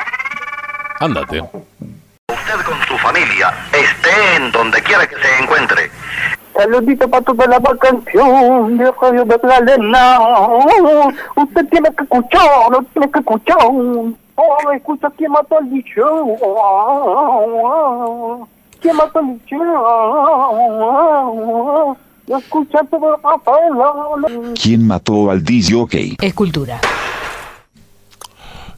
Ándate. 1.00 1.42
Usted 1.42 2.62
con 2.64 2.80
su 2.88 2.96
familia, 3.00 3.52
esté 3.74 4.36
en 4.36 4.52
donde 4.52 4.84
quiera 4.84 5.08
que 5.08 5.16
se 5.16 5.44
encuentre. 5.44 5.90
Saludito 6.54 7.10
para 7.10 7.24
toda 7.24 7.48
la 7.48 7.60
canción 7.80 8.78
de 8.78 8.92
Radio 9.02 9.26
Magdalena. 9.26 10.20
Usted 11.38 11.66
tiene 11.72 11.90
que 11.96 12.04
escuchar, 12.04 12.70
lo 12.70 12.84
tiene 12.84 13.10
que 13.10 13.18
escuchar. 13.18 13.58
Oh, 13.64 14.72
escucha 14.76 15.12
que 15.18 15.28
mató 15.28 15.58
al 15.58 15.66
bicho. 15.66 16.06
Que 18.80 18.94
mató 18.94 19.18
al 19.18 19.26
bicho. 19.26 19.58
¿Quién 24.62 24.88
mató 24.88 25.30
al 25.30 25.44
DJ? 25.44 26.18
Escultura. 26.22 26.82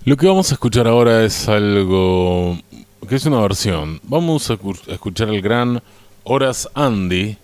Lo 0.06 0.16
que 0.16 0.28
vamos 0.28 0.52
a 0.52 0.54
escuchar 0.54 0.88
ahora 0.88 1.24
es 1.24 1.50
algo 1.50 2.58
que 3.08 3.16
es 3.16 3.26
una 3.26 3.42
versión. 3.42 4.00
Vamos 4.04 4.50
a 4.50 4.58
escuchar 4.88 5.30
el 5.30 5.42
gran 5.42 5.82
Horas 6.24 6.70
Andy 6.74 7.38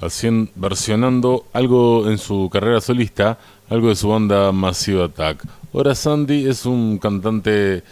haciendo, 0.00 0.50
versionando 0.54 1.46
algo 1.52 2.10
en 2.10 2.18
su 2.18 2.48
carrera 2.50 2.80
solista, 2.80 3.38
algo 3.70 3.88
de 3.88 3.96
su 3.96 4.08
banda 4.08 4.52
Massive 4.52 5.04
Attack. 5.04 5.44
Horas 5.72 6.06
Andy 6.06 6.46
es 6.46 6.66
un 6.66 6.98
cantante 6.98 7.82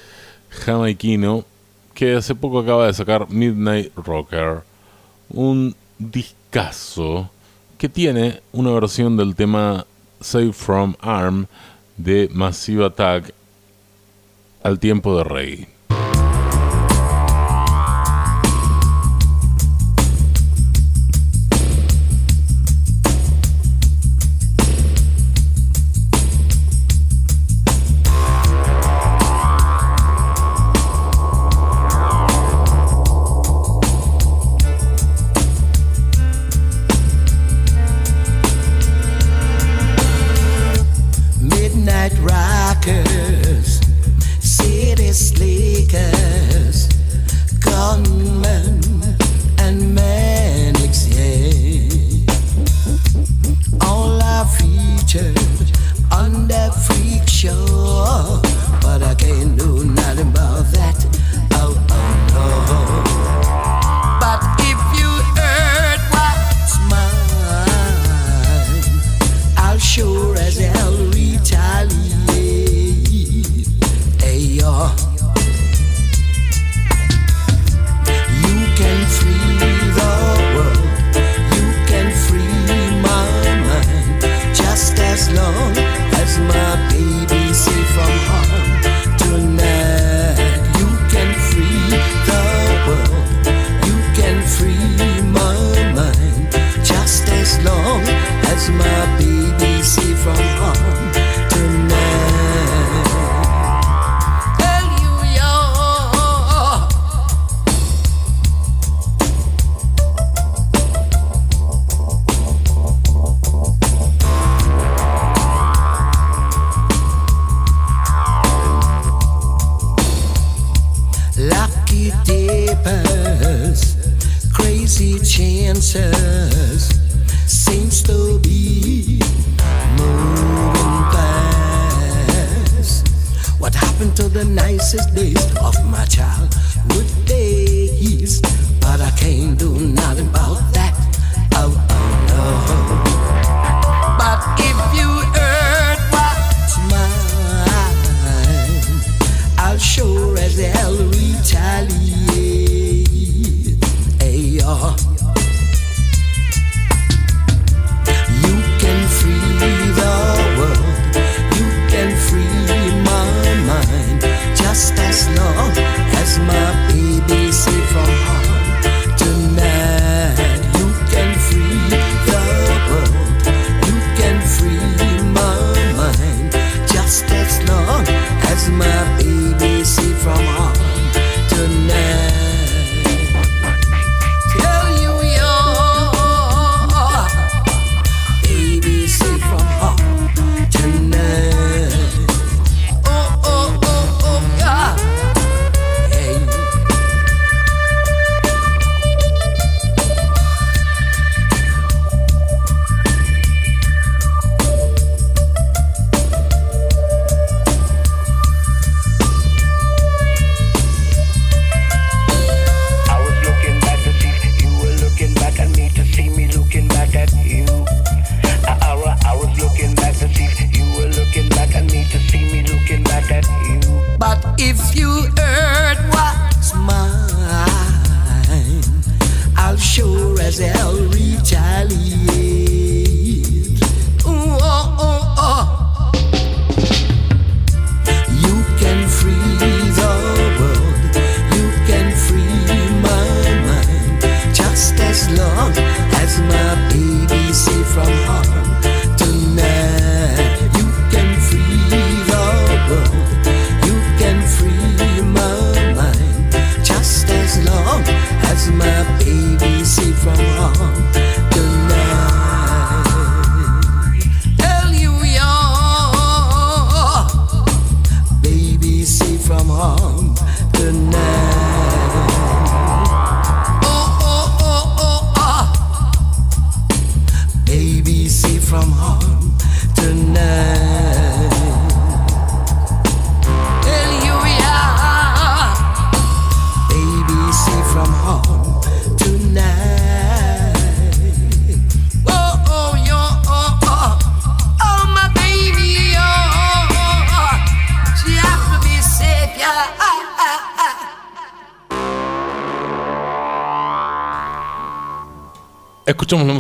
jamaiquino 0.51 1.45
que 1.95 2.17
hace 2.17 2.35
poco 2.35 2.61
acaba 2.61 2.87
de 2.87 2.95
sacar 2.95 3.31
Midnight 3.31 3.93
Rocker, 3.97 4.63
un 5.31 5.75
discazo 5.99 7.31
que 7.81 7.89
tiene 7.89 8.43
una 8.53 8.73
versión 8.73 9.17
del 9.17 9.35
tema 9.35 9.87
Save 10.21 10.53
from 10.53 10.97
Arm 11.01 11.47
de 11.97 12.29
Massive 12.31 12.85
Attack 12.85 13.33
al 14.63 14.79
tiempo 14.79 15.17
de 15.17 15.25
Rey. 15.25 15.67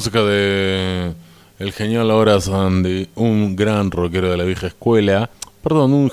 Música 0.00 0.22
de 0.22 1.12
el 1.58 1.72
genial 1.72 2.10
ahora 2.10 2.40
Sandy, 2.40 3.08
un 3.16 3.54
gran 3.54 3.90
rockero 3.90 4.30
de 4.30 4.38
la 4.38 4.44
vieja 4.44 4.68
escuela. 4.68 5.28
Perdón, 5.62 5.92
un, 5.92 6.12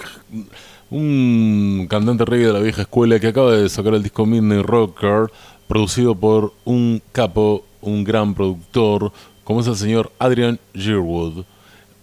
un 0.90 1.88
cantante 1.90 2.26
reggae 2.26 2.48
de 2.48 2.52
la 2.52 2.60
vieja 2.60 2.82
escuela 2.82 3.18
que 3.18 3.28
acaba 3.28 3.54
de 3.54 3.70
sacar 3.70 3.94
el 3.94 4.04
disco 4.04 4.26
Midnight 4.26 4.66
Rocker, 4.66 5.32
producido 5.70 6.16
por 6.16 6.52
un 6.66 7.02
capo, 7.14 7.64
un 7.80 8.04
gran 8.04 8.36
productor, 8.36 9.14
como 9.46 9.62
es 9.62 9.68
el 9.68 9.78
señor 9.78 10.12
Adrian 10.20 10.60
Yearwood. 10.74 11.46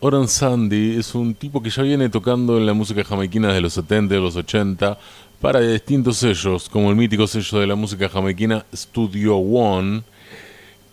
Oran 0.00 0.26
Sandy 0.26 0.96
es 0.96 1.14
un 1.14 1.34
tipo 1.34 1.62
que 1.62 1.68
ya 1.68 1.82
viene 1.82 2.08
tocando 2.08 2.56
en 2.56 2.64
la 2.64 2.72
música 2.72 3.04
jamaiquina 3.04 3.48
desde 3.48 3.60
los 3.60 3.74
70 3.74 4.14
y 4.14 4.20
los 4.22 4.36
80 4.36 4.98
para 5.38 5.60
distintos 5.60 6.16
sellos, 6.16 6.66
como 6.70 6.88
el 6.88 6.96
mítico 6.96 7.26
sello 7.26 7.58
de 7.58 7.66
la 7.66 7.74
música 7.74 8.08
jamaiquina 8.08 8.64
Studio 8.74 9.36
One. 9.36 10.02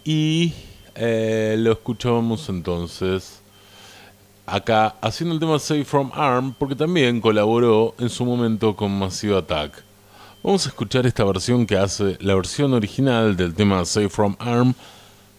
Y 0.04 0.52
eh, 0.96 1.56
lo 1.58 1.72
escuchábamos 1.72 2.50
entonces 2.50 3.42
acá 4.46 4.96
haciendo 5.02 5.34
el 5.34 5.40
tema 5.40 5.60
Save 5.60 5.86
from 5.86 6.12
Arm, 6.14 6.54
porque 6.58 6.76
también 6.76 7.22
colaboró 7.22 7.96
en 8.00 8.10
su 8.10 8.26
momento 8.26 8.76
con 8.76 8.98
Massive 8.98 9.38
Attack. 9.38 9.84
Vamos 10.44 10.66
a 10.66 10.70
escuchar 10.70 11.06
esta 11.06 11.24
versión 11.24 11.66
que 11.66 11.78
hace 11.78 12.18
la 12.20 12.36
versión 12.36 12.74
original 12.74 13.38
del 13.38 13.54
tema 13.54 13.86
Save 13.86 14.10
from 14.10 14.36
Arm, 14.40 14.74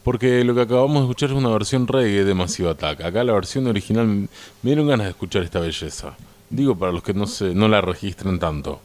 porque 0.02 0.44
lo 0.44 0.54
que 0.54 0.62
acabamos 0.62 0.96
de 0.96 1.00
escuchar 1.02 1.30
es 1.30 1.36
una 1.36 1.50
versión 1.50 1.86
reggae 1.86 2.24
de 2.24 2.34
Massive 2.34 2.70
Attack. 2.70 3.02
Acá 3.02 3.22
la 3.22 3.32
versión 3.32 3.66
original 3.66 4.06
me 4.06 4.28
dieron 4.62 4.86
ganas 4.86 5.06
de 5.06 5.10
escuchar 5.10 5.42
esta 5.42 5.60
belleza. 5.60 6.16
Digo 6.48 6.76
para 6.76 6.92
los 6.92 7.02
que 7.02 7.14
no, 7.14 7.26
se, 7.26 7.54
no 7.54 7.68
la 7.68 7.80
registren 7.80 8.38
tanto. 8.38 8.80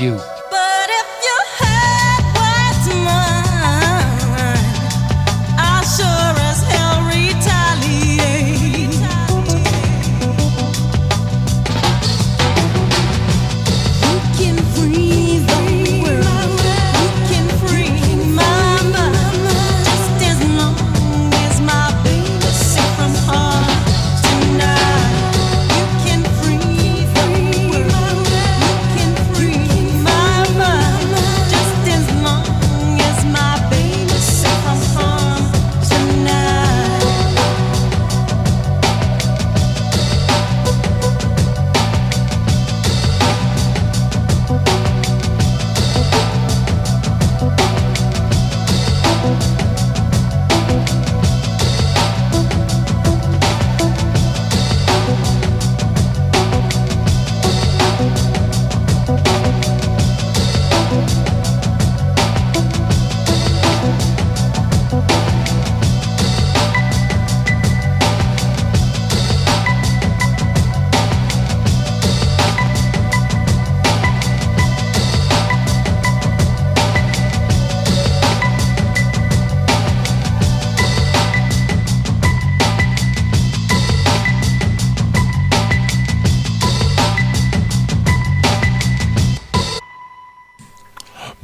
you. 0.00 0.33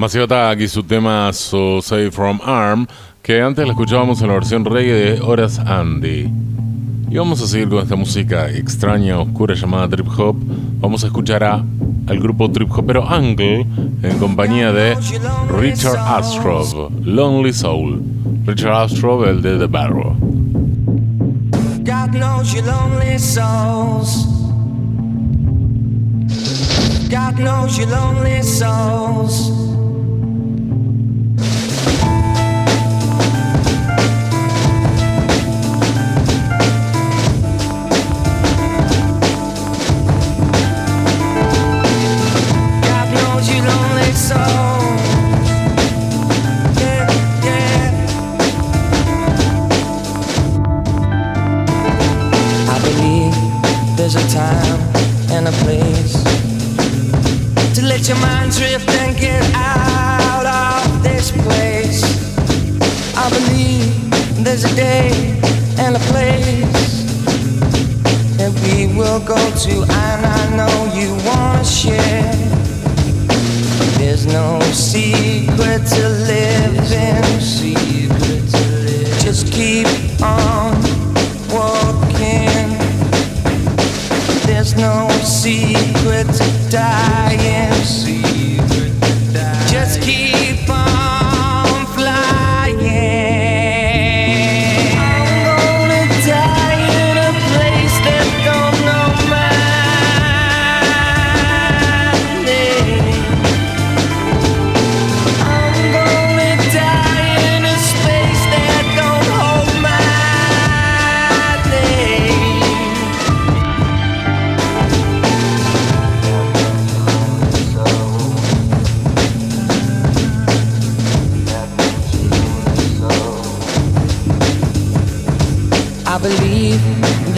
Maciota 0.01 0.49
aquí 0.49 0.67
su 0.67 0.83
tema 0.83 1.31
So 1.31 1.83
Save 1.83 2.11
From 2.11 2.41
Arm, 2.43 2.87
que 3.23 3.43
antes 3.43 3.67
la 3.67 3.73
escuchábamos 3.73 4.23
en 4.23 4.29
la 4.29 4.33
versión 4.33 4.65
reggae 4.65 4.95
de 4.95 5.21
Horas 5.21 5.59
Andy. 5.59 6.27
Y 7.11 7.19
vamos 7.19 7.43
a 7.43 7.47
seguir 7.47 7.69
con 7.69 7.83
esta 7.83 7.97
música 7.97 8.49
extraña, 8.49 9.21
oscura 9.21 9.55
llamada 9.55 9.91
Trip 9.91 10.09
Hop. 10.19 10.37
Vamos 10.81 11.05
a 11.05 11.09
escuchar 11.09 11.45
a, 11.45 11.63
al 12.07 12.19
grupo 12.19 12.51
Trip 12.51 12.73
Hopero 12.73 13.07
Angle 13.07 13.67
en 14.03 14.19
compañía 14.19 14.73
de 14.73 14.97
Richard 15.59 15.99
Astrov, 15.99 16.91
Lonely 17.05 17.53
Soul. 17.53 18.03
Richard 18.47 18.73
Astrov, 18.73 19.25
el 19.25 19.43
de 19.43 19.59
The 19.59 19.67
Barrow. 19.67 20.17
God 21.85 22.13
knows 22.15 22.55
your 22.55 22.65
lonely 22.65 23.19
souls. 23.19 24.25
God 27.11 27.39
knows 27.39 27.77
your 27.77 27.89
lonely 27.89 28.43
souls. 28.43 29.60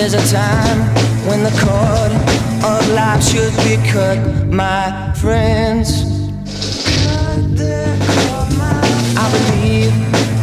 there's 0.03 0.15
a 0.15 0.35
time 0.35 0.81
when 1.29 1.45
the 1.45 1.51
cord 1.63 2.11
of 2.65 2.89
life 2.91 3.23
should 3.23 3.55
be 3.59 3.77
cut, 3.89 4.19
my 4.49 5.13
friends. 5.15 6.03
I 9.17 9.27
believe 9.31 9.93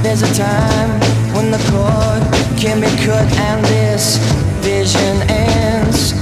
there's 0.01 0.21
a 0.21 0.33
time 0.33 0.91
when 1.35 1.51
the 1.51 1.59
cord 1.71 2.23
can 2.57 2.79
be 2.79 2.87
cut 3.03 3.27
and 3.37 3.65
this 3.65 4.15
vision 4.63 5.29
ends. 5.29 6.13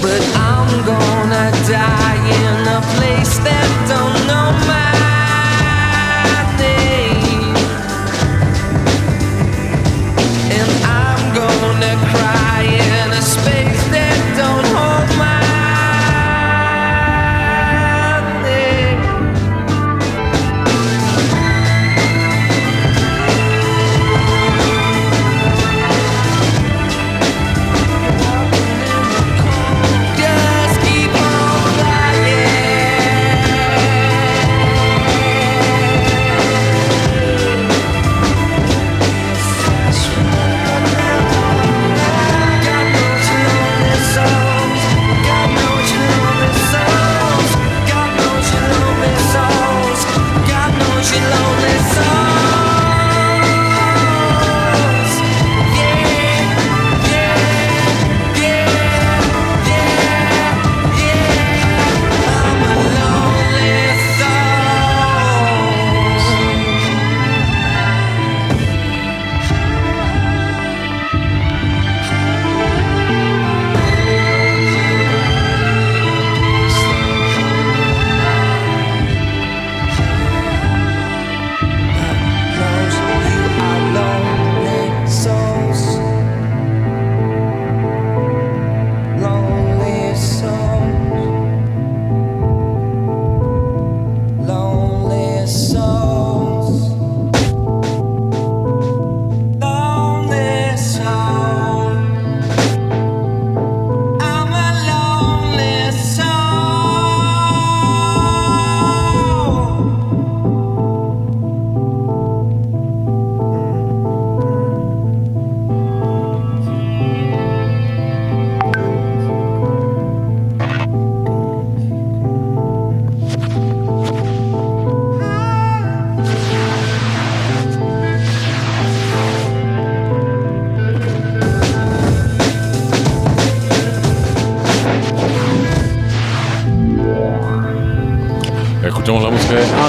But 0.00 0.22
I'm 0.36 0.70
gonna 0.86 1.50
die 1.68 2.20
in 2.40 2.66
a 2.66 2.80
place 2.96 3.36
that 3.44 3.68
don't 3.90 4.19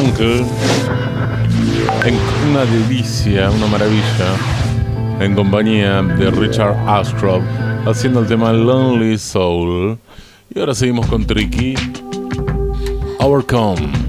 Uncle. 0.03 0.43
una 2.49 2.65
delicia, 2.65 3.51
una 3.51 3.67
maravilla. 3.67 4.35
En 5.19 5.35
compañía 5.35 6.01
de 6.01 6.31
Richard 6.31 6.75
Ashcroft, 6.87 7.45
haciendo 7.85 8.21
el 8.21 8.27
tema 8.27 8.51
Lonely 8.51 9.17
Soul. 9.17 9.99
Y 10.53 10.59
ahora 10.59 10.73
seguimos 10.73 11.05
con 11.05 11.25
Tricky. 11.25 11.75
Overcome. 13.19 14.00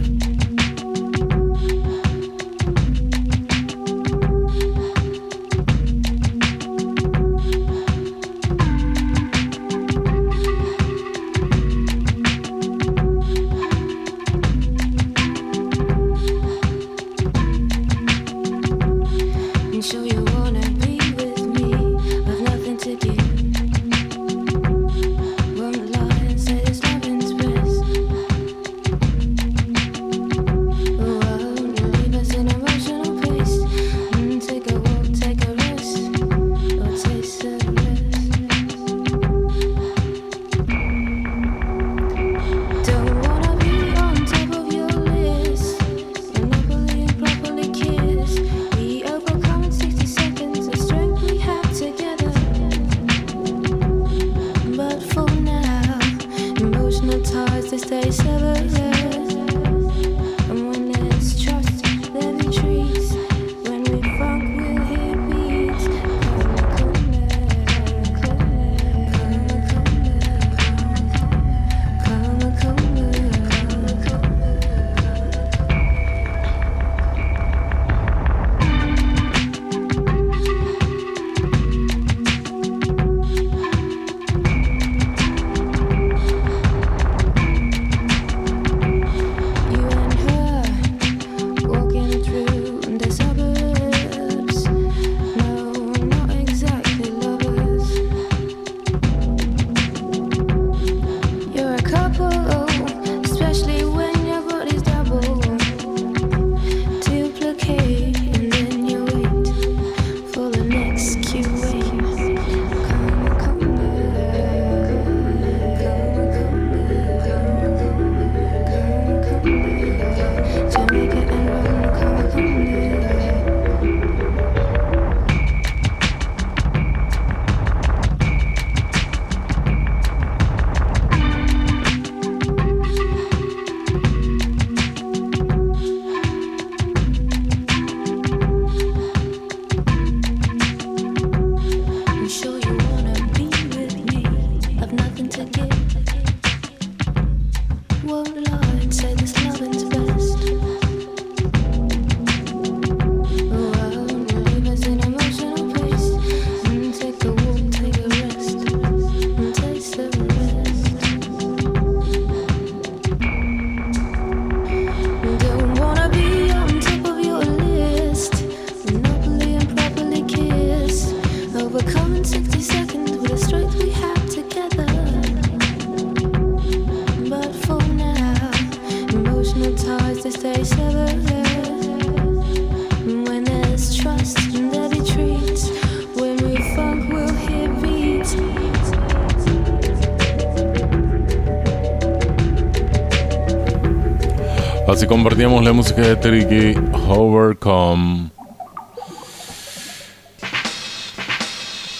compartíamos 195.12 195.62
la 195.62 195.74
música 195.74 196.00
de 196.00 196.16
Tricky 196.16 196.74
Overcome. 197.06 198.30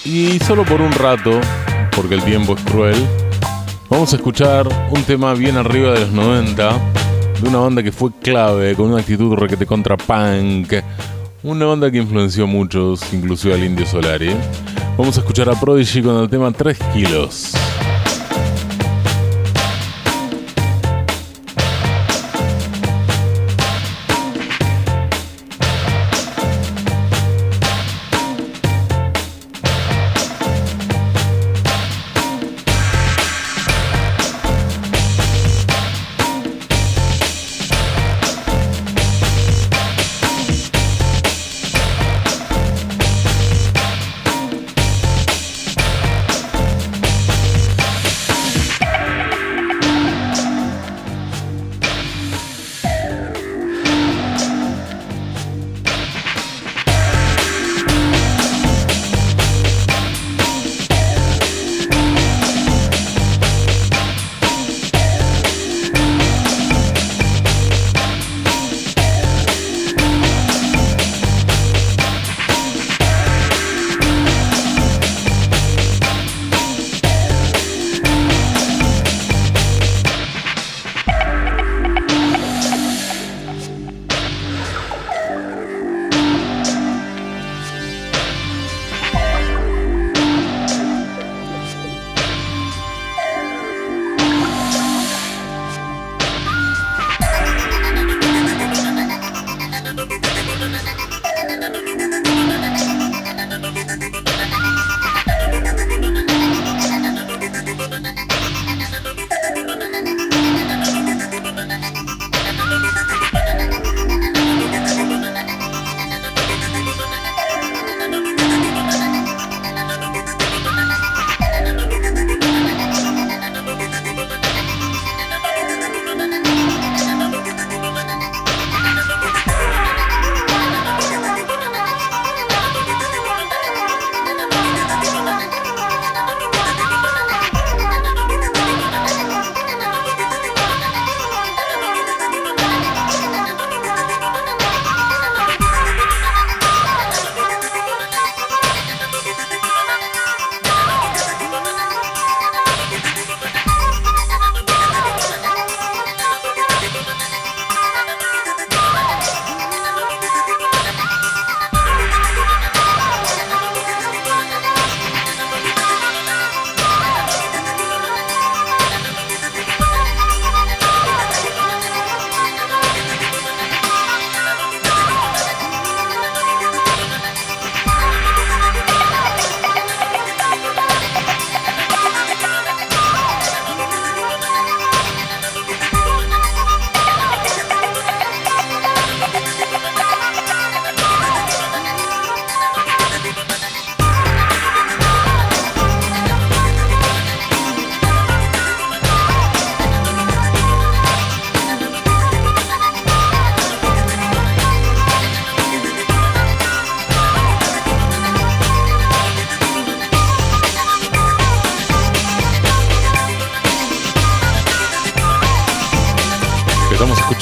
Y 0.07 0.39
solo 0.39 0.65
por 0.65 0.81
un 0.81 0.91
rato, 0.93 1.39
porque 1.95 2.15
el 2.15 2.23
tiempo 2.23 2.55
es 2.55 2.63
cruel, 2.63 2.97
vamos 3.91 4.15
a 4.15 4.17
escuchar 4.17 4.67
un 4.91 5.05
tema 5.05 5.35
bien 5.35 5.59
arriba 5.59 5.93
de 5.93 6.01
los 6.01 6.11
90, 6.11 6.73
de 7.43 7.49
una 7.51 7.59
banda 7.59 7.83
que 7.83 7.93
fue 7.93 8.09
clave, 8.23 8.75
con 8.75 8.87
una 8.87 9.03
actitud 9.03 9.35
requete 9.35 9.67
contra 9.67 9.99
punk, 9.99 10.73
una 11.43 11.67
banda 11.67 11.91
que 11.91 11.99
influenció 11.99 12.45
a 12.45 12.47
muchos, 12.47 13.13
inclusive 13.13 13.53
al 13.53 13.63
Indio 13.63 13.85
Solari. 13.85 14.35
Vamos 14.97 15.19
a 15.19 15.21
escuchar 15.21 15.51
a 15.51 15.61
Prodigy 15.61 16.01
con 16.01 16.17
el 16.17 16.31
tema 16.31 16.51
3 16.51 16.79
kilos. 16.95 17.53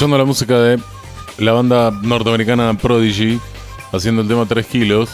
Escuchando 0.00 0.16
la 0.16 0.24
música 0.24 0.58
de 0.58 0.80
la 1.36 1.52
banda 1.52 1.90
norteamericana 1.90 2.72
Prodigy 2.72 3.38
haciendo 3.92 4.22
el 4.22 4.28
tema 4.28 4.46
3 4.46 4.64
kilos 4.66 5.10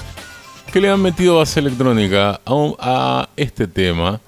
que 0.72 0.80
le 0.80 0.88
han 0.88 1.02
metido 1.02 1.38
base 1.38 1.58
electrónica 1.58 2.40
a, 2.44 2.54
un- 2.54 2.76
a 2.78 3.28
este 3.34 3.66
tema. 3.66 4.20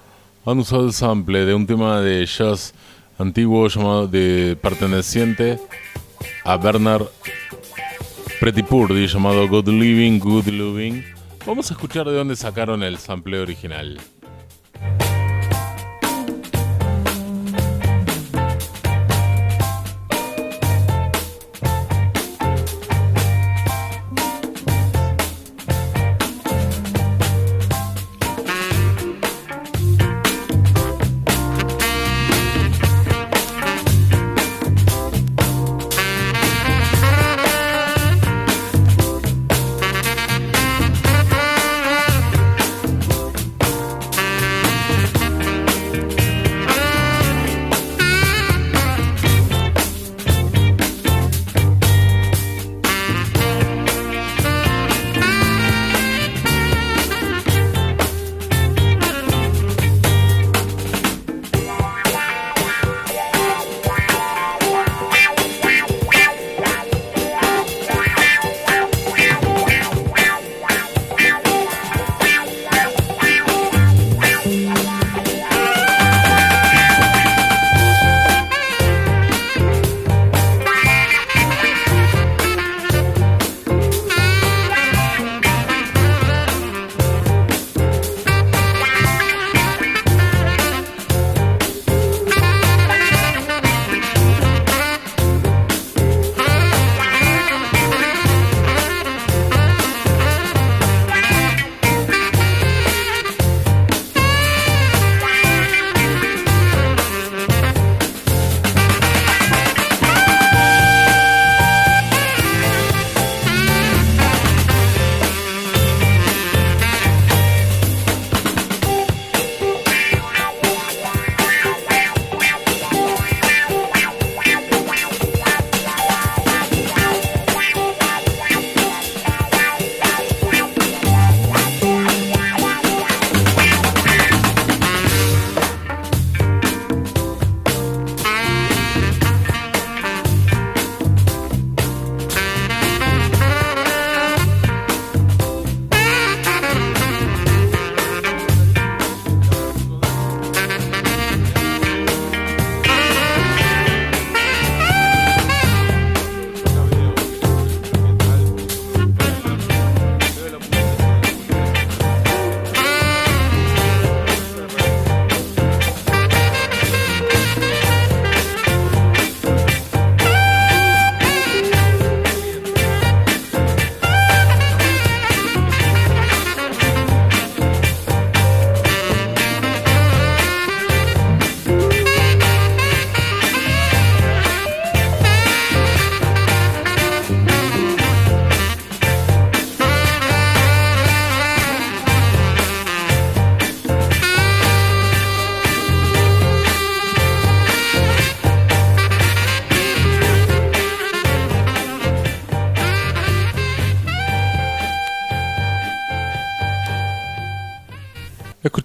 Han 0.45 0.59
usado 0.59 0.85
el 0.85 0.91
sample 0.91 1.45
de 1.45 1.53
un 1.53 1.65
tema 1.65 2.01
de 2.01 2.25
jazz 2.25 2.73
antiguo 3.17 3.69
llamado 3.69 4.07
de 4.09 4.57
perteneciente 4.61 5.61
a 6.43 6.57
Bernard 6.57 7.05
Pretty 8.41 8.63
Purdy 8.63 9.07
llamado 9.07 9.47
Good 9.47 9.69
Living, 9.69 10.19
Good 10.19 10.47
Living. 10.47 11.03
Vamos 11.45 11.71
a 11.71 11.73
escuchar 11.73 12.05
de 12.05 12.15
dónde 12.17 12.35
sacaron 12.35 12.83
el 12.83 12.97
sample 12.97 13.39
original. 13.39 13.97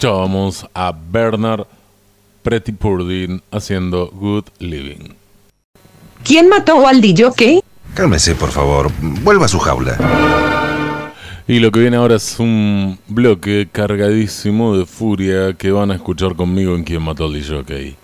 Escuchábamos 0.04 0.66
a 0.74 0.92
Bernard 0.92 1.66
Pretty 2.42 2.72
Purdin 2.72 3.42
haciendo 3.50 4.10
Good 4.12 4.44
Living. 4.58 5.14
¿Quién 6.22 6.50
mató 6.50 6.86
al 6.86 7.00
DJ? 7.00 7.62
Cálmese, 7.94 8.34
por 8.34 8.50
favor. 8.50 8.90
Vuelva 9.00 9.46
a 9.46 9.48
su 9.48 9.58
jaula. 9.58 9.96
Y 11.48 11.58
lo 11.58 11.72
que 11.72 11.80
viene 11.80 11.96
ahora 11.96 12.16
es 12.16 12.38
un 12.38 12.98
bloque 13.08 13.66
cargadísimo 13.72 14.76
de 14.76 14.84
furia 14.84 15.54
que 15.54 15.70
van 15.72 15.90
a 15.90 15.94
escuchar 15.94 16.36
conmigo 16.36 16.74
en 16.74 16.84
Quien 16.84 17.00
mató 17.00 17.24
al 17.24 17.32
DJ. 17.32 17.96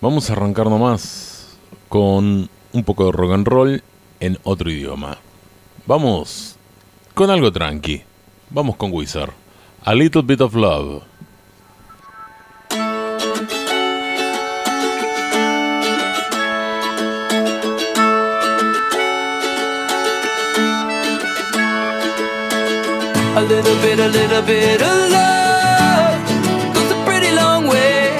Vamos 0.00 0.30
a 0.30 0.34
arrancar 0.34 0.66
nomás 0.66 1.58
con 1.88 2.48
un 2.72 2.84
poco 2.84 3.06
de 3.06 3.10
rock 3.10 3.32
and 3.32 3.48
roll 3.48 3.82
en 4.20 4.38
otro 4.44 4.70
idioma. 4.70 5.18
Vamos 5.84 6.54
con 7.12 7.28
algo 7.28 7.50
tranqui. 7.50 8.04
Vamos 8.50 8.76
con 8.76 8.92
Wizard. 8.92 9.32
A 9.82 9.96
Little 9.96 10.22
Bit 10.22 10.40
of 10.40 10.54
Love. 10.54 11.13
A 23.36 23.42
little 23.42 23.74
bit, 23.82 23.98
a 23.98 24.06
little 24.06 24.42
bit 24.42 24.80
of 24.80 25.10
love 25.10 26.22
goes 26.72 26.90
a 26.92 27.04
pretty 27.04 27.34
long 27.34 27.66
way. 27.66 28.14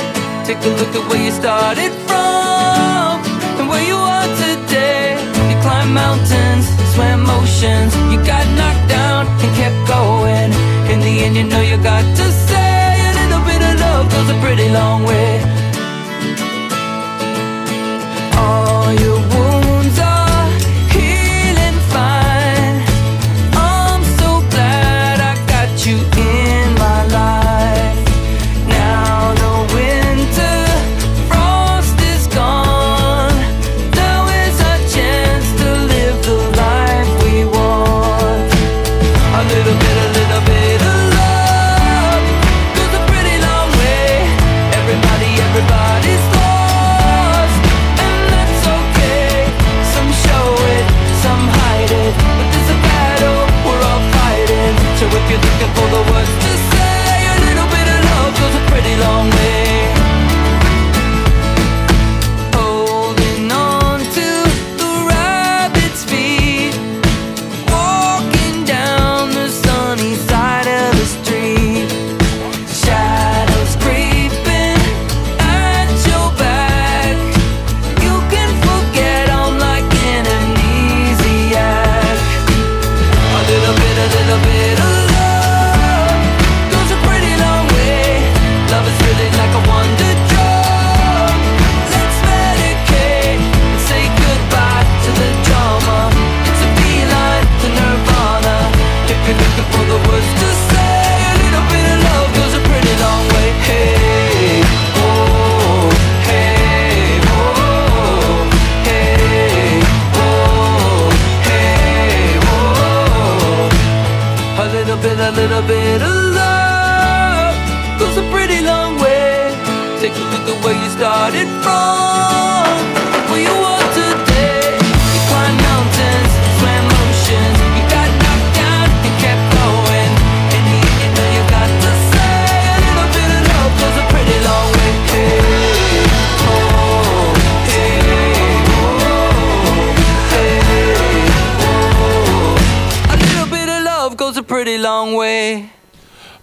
Take 0.45 0.59
a 0.59 0.69
look 0.69 0.91
at 0.91 1.09
where 1.09 1.23
you 1.23 1.31
started 1.31 1.93
from 2.03 3.23
and 3.59 3.69
where 3.69 3.87
you 3.87 3.95
are 3.95 4.27
today. 4.43 5.15
You 5.49 5.57
climbed 5.63 5.95
mountains, 5.95 6.67
swam 6.95 7.31
oceans, 7.31 7.95
you 8.11 8.19
got 8.27 8.45
knocked 8.59 8.89
down 8.89 9.29
and 9.29 9.55
kept 9.55 9.79
going. 9.87 10.51
In 10.91 10.99
the 10.99 11.15
end, 11.25 11.37
you 11.37 11.45
know 11.45 11.61
you 11.61 11.77
got 11.79 12.03
to 12.03 12.27
say 12.51 12.75
a 13.11 13.13
little 13.23 13.43
bit 13.47 13.63
of 13.63 13.75
love 13.79 14.11
goes 14.11 14.29
a 14.31 14.39
pretty 14.43 14.69
long 14.69 15.05
way. 15.05 15.39
All 18.37 18.93
your 18.93 19.24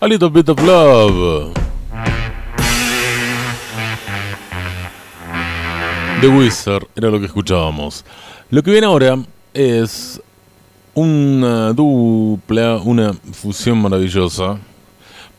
A 0.04 0.08
Little 0.08 0.32
Bit 0.32 0.50
of 0.50 0.60
Love. 0.64 1.54
The 6.22 6.28
Wizard 6.28 6.88
era 6.96 7.12
lo 7.12 7.20
que 7.20 7.28
escuchábamos. 7.28 8.04
Lo 8.50 8.64
que 8.64 8.72
viene 8.72 8.88
ahora 8.88 9.20
es 9.54 10.20
una 10.96 11.72
dupla, 11.74 12.78
una 12.78 13.14
fusión 13.14 13.80
maravillosa. 13.80 14.58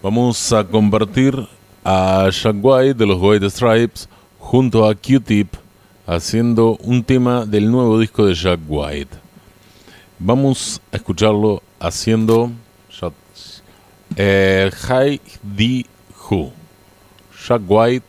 Vamos 0.01 0.52
a 0.52 0.62
compartir 0.62 1.34
a 1.82 2.30
Jack 2.30 2.55
White 2.62 2.94
de 2.94 3.06
los 3.06 3.20
White 3.20 3.51
Stripes 3.51 4.09
junto 4.39 4.89
a 4.89 4.94
Q-Tip 4.94 5.56
haciendo 6.06 6.76
un 6.84 7.02
tema 7.02 7.44
del 7.47 7.68
nuevo 7.68 7.98
disco 7.98 8.26
de 8.26 8.34
Jack 8.34 8.60
White. 8.68 9.16
Vamos 10.20 10.80
a 10.93 10.98
escucharlo 10.98 11.64
haciendo 11.80 12.52
el 14.16 14.72
High 14.72 15.20
D 15.43 15.86
Who. 16.28 16.52
Jack 17.47 17.62
White 17.66 18.06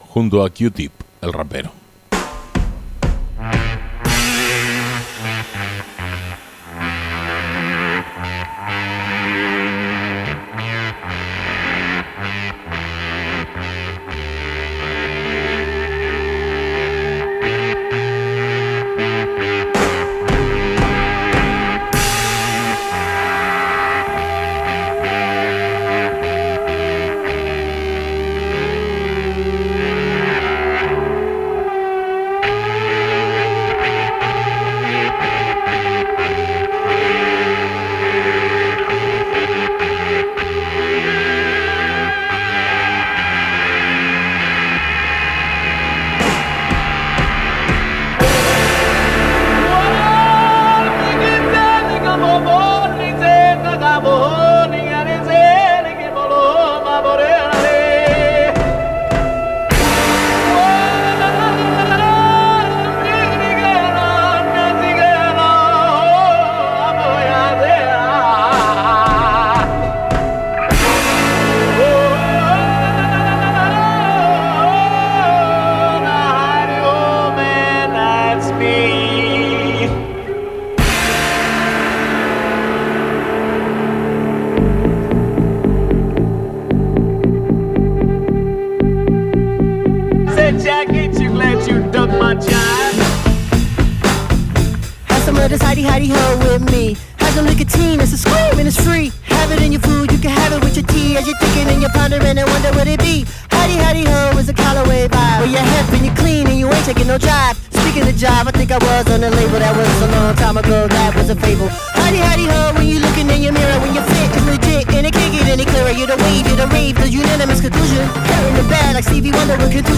junto 0.00 0.44
a 0.44 0.50
Q-Tip, 0.50 0.92
el 1.20 1.32
rapero. 1.32 1.83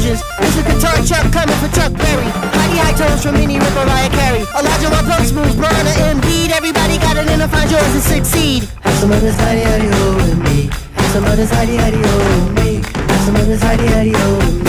It's 0.05 0.57
the 0.57 0.63
Guitar 0.63 1.01
Chuck 1.09 1.33
coming 1.33 1.57
for 1.57 1.69
Chuck 1.73 1.93
Berry. 1.97 2.29
Mighty 2.53 2.77
high 2.77 2.93
tones 2.93 3.23
from 3.23 3.35
Mini 3.35 3.59
Ripper 3.59 3.85
Raya 3.89 4.11
Carey. 4.13 4.45
Elijah 4.53 4.91
my 4.91 5.03
pumps 5.09 5.31
smooths, 5.31 5.55
Brianna 5.57 5.93
Embiid. 6.13 6.51
Everybody 6.51 6.99
got 6.99 7.17
it, 7.17 7.27
an 7.27 7.33
inner 7.33 7.49
find 7.49 7.71
yours 7.71 7.83
and 7.95 8.03
succeed. 8.03 8.69
Have 8.83 8.95
some 8.95 9.13
of 9.13 9.21
this 9.21 9.37
hidey 9.37 9.65
hidey 9.65 9.89
with 10.17 10.39
me. 10.45 10.69
Have 10.97 11.11
some 11.13 11.25
of 11.25 11.37
this 11.37 11.51
hidey 11.51 11.79
hidey 11.79 12.03
with 12.03 12.65
me. 12.65 12.83
Have 13.09 13.21
some 13.25 13.37
of 13.37 13.47
this 13.47 13.63
hidey 13.63 13.89
hidey 13.89 14.13
with 14.13 14.61
me. 14.61 14.66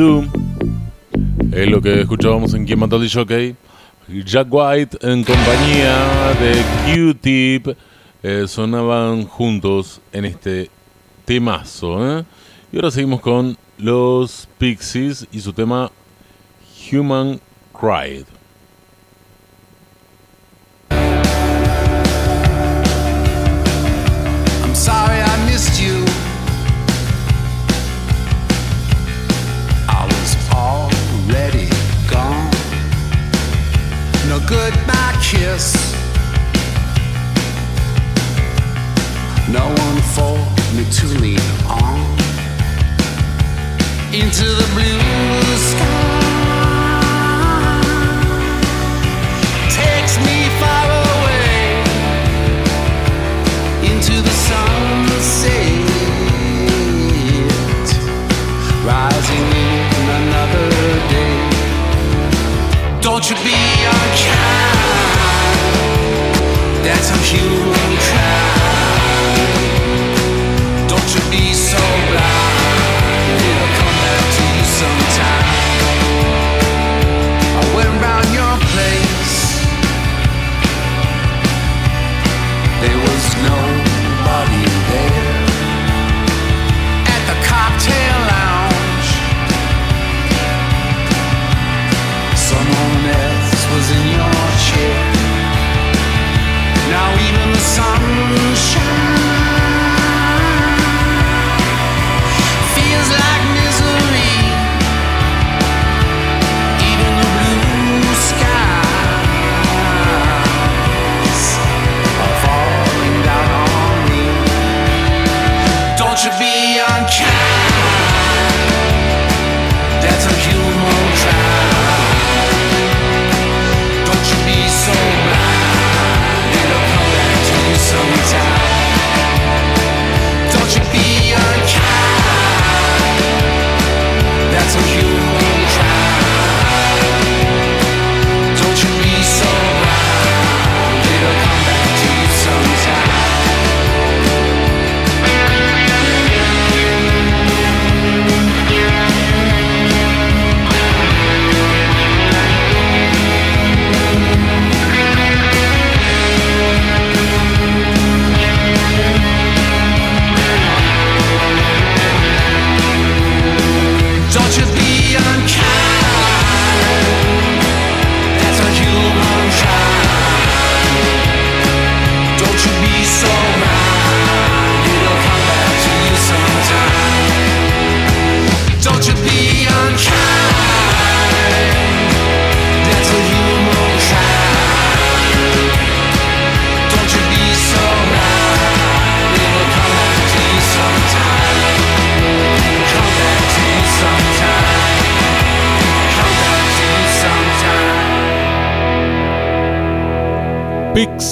Do. 0.00 0.24
Es 1.52 1.68
lo 1.68 1.82
que 1.82 2.00
escuchábamos 2.00 2.54
en 2.54 2.64
Quien 2.64 2.78
Mató 2.78 2.96
al 2.96 3.10
Jockey. 3.10 3.54
Jack 4.24 4.46
White 4.50 4.96
en 5.02 5.22
compañía 5.22 6.34
de 6.40 6.54
Q-Tip 6.86 7.76
eh, 8.22 8.44
sonaban 8.48 9.26
juntos 9.26 10.00
en 10.10 10.24
este 10.24 10.70
temazo. 11.26 12.18
¿eh? 12.18 12.24
Y 12.72 12.76
ahora 12.76 12.90
seguimos 12.90 13.20
con 13.20 13.58
los 13.76 14.48
Pixies 14.56 15.28
y 15.32 15.40
su 15.40 15.52
tema 15.52 15.92
Human 16.90 17.38
Cried. 17.78 18.24
goodbye 34.50 35.16
kiss. 35.22 35.74
No 39.48 39.64
one 39.86 40.00
for 40.14 40.36
me 40.74 40.84
to 40.98 41.06
lean 41.20 41.38
on 41.68 42.00
into 44.12 44.44
the 44.44 44.66
blue 44.74 45.56
sky. 45.70 46.30
Takes 49.70 50.18
me 50.26 50.48
far 50.58 50.86
away. 50.90 51.09
Don't 63.02 63.30
you 63.30 63.36
be 63.36 63.56
unkind. 63.86 64.80
That's 66.84 67.10
a 67.10 67.16
human 67.16 67.70
humankind. 67.96 68.48
Don't 70.88 71.14
you 71.14 71.20
be 71.30 71.49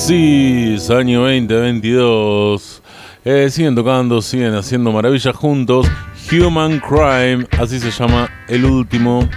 Oasis, 0.08 0.88
año 0.88 1.20
2022. 1.20 2.82
Eh, 3.26 3.50
siguen 3.50 3.74
tocando, 3.74 4.22
siguen 4.22 4.54
haciendo 4.54 4.90
maravillas 4.90 5.36
juntos. 5.36 5.86
Human 6.32 6.80
Crime, 6.80 7.46
así 7.58 7.78
se 7.78 7.90
llama 7.90 8.30
el 8.48 8.64
último 8.64 9.28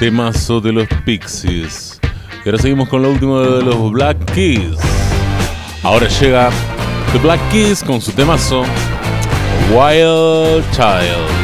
temazo 0.00 0.60
de 0.60 0.72
los 0.72 0.88
Pixies. 1.04 2.00
Y 2.44 2.48
ahora 2.48 2.60
seguimos 2.60 2.88
con 2.88 3.02
lo 3.02 3.10
último 3.10 3.40
de 3.40 3.62
los 3.62 3.92
Black 3.92 4.18
Keys. 4.34 4.78
Ahora 5.84 6.08
llega 6.08 6.50
The 7.12 7.18
Black 7.18 7.40
Keys 7.52 7.84
con 7.84 8.00
su 8.00 8.10
temazo 8.10 8.64
Wild 9.72 10.68
Child. 10.72 11.39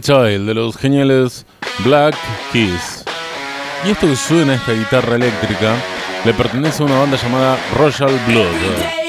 Child 0.00 0.46
de 0.46 0.54
los 0.54 0.76
geniales 0.76 1.46
Black 1.84 2.16
Keys. 2.52 3.04
Y 3.84 3.90
esto 3.90 4.06
que 4.06 4.16
suena 4.16 4.54
esta 4.54 4.72
guitarra 4.72 5.16
eléctrica 5.16 5.74
le 6.24 6.34
pertenece 6.34 6.82
a 6.82 6.86
una 6.86 6.98
banda 6.98 7.16
llamada 7.16 7.58
Royal 7.76 8.18
Blood. 8.26 9.05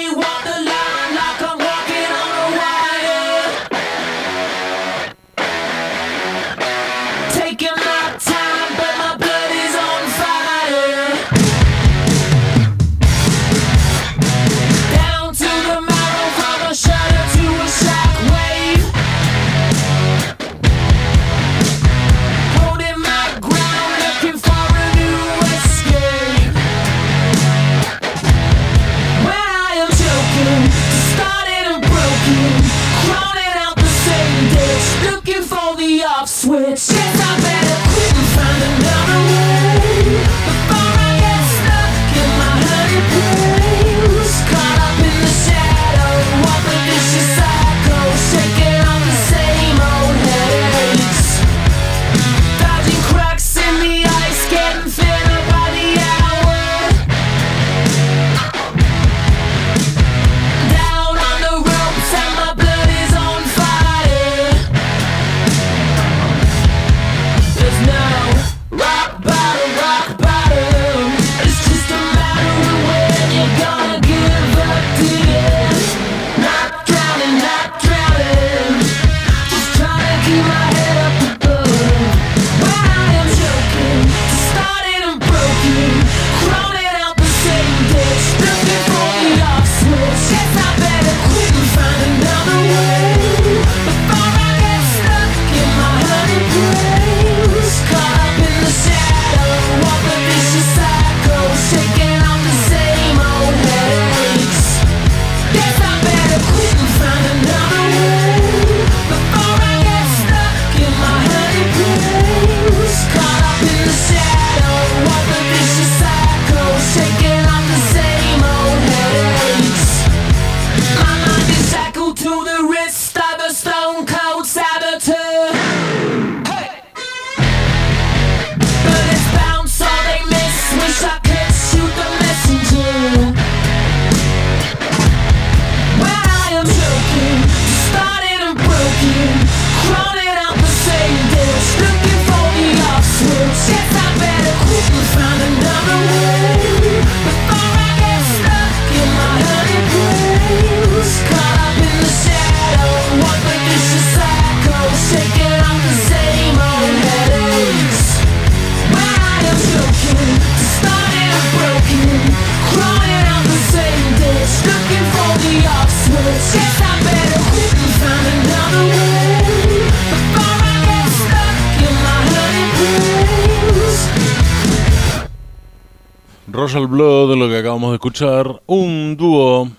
un 178.66 179.16
dúo 179.18 179.70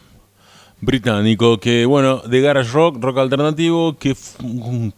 británico 0.81 1.59
que, 1.59 1.86
bueno, 1.86 2.19
de 2.19 2.40
garage 2.40 2.70
rock, 2.73 2.98
rock 3.01 3.19
alternativo, 3.19 3.97
que, 3.98 4.15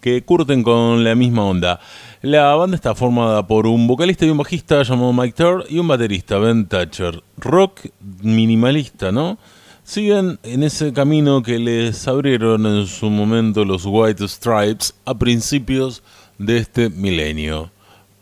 que 0.01 0.23
curten 0.23 0.62
con 0.62 1.05
la 1.05 1.15
misma 1.15 1.45
onda. 1.45 1.81
La 2.23 2.55
banda 2.55 2.77
está 2.77 2.95
formada 2.95 3.47
por 3.47 3.67
un 3.67 3.87
vocalista 3.87 4.27
y 4.27 4.31
un 4.31 4.39
bajista 4.39 4.83
llamado 4.83 5.12
Mike 5.12 5.35
Turr 5.37 5.65
y 5.71 5.79
un 5.79 5.89
baterista, 5.89 6.39
Ben 6.39 6.67
Thatcher. 6.67 7.23
Rock 7.39 7.87
minimalista, 8.23 9.11
¿no? 9.11 9.39
Siguen 9.83 10.39
en 10.43 10.62
ese 10.62 10.93
camino 10.93 11.43
que 11.43 11.59
les 11.59 12.07
abrieron 12.07 12.67
en 12.67 12.87
su 12.87 13.09
momento 13.09 13.65
los 13.65 13.85
White 13.87 14.29
Stripes 14.29 14.95
a 15.05 15.15
principios 15.15 16.03
de 16.39 16.59
este 16.59 16.91
milenio. 16.91 17.71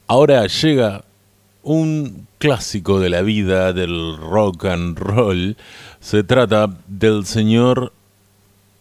Ahora 0.06 0.46
llega 0.46 1.04
un 1.62 2.26
clásico 2.38 3.00
de 3.00 3.10
la 3.10 3.22
vida 3.22 3.72
del 3.72 4.16
rock 4.16 4.64
and 4.66 4.98
roll. 4.98 5.56
Se 6.00 6.22
trata 6.22 6.68
del 6.86 7.26
señor 7.26 7.92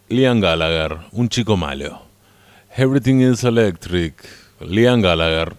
Liam 0.09 0.39
Gallagher, 0.39 0.97
un 1.11 1.29
chico 1.29 1.57
malo. 1.57 2.01
Everything 2.75 3.21
is 3.21 3.43
Electric, 3.43 4.13
Liam 4.61 5.01
Gallagher. 5.01 5.53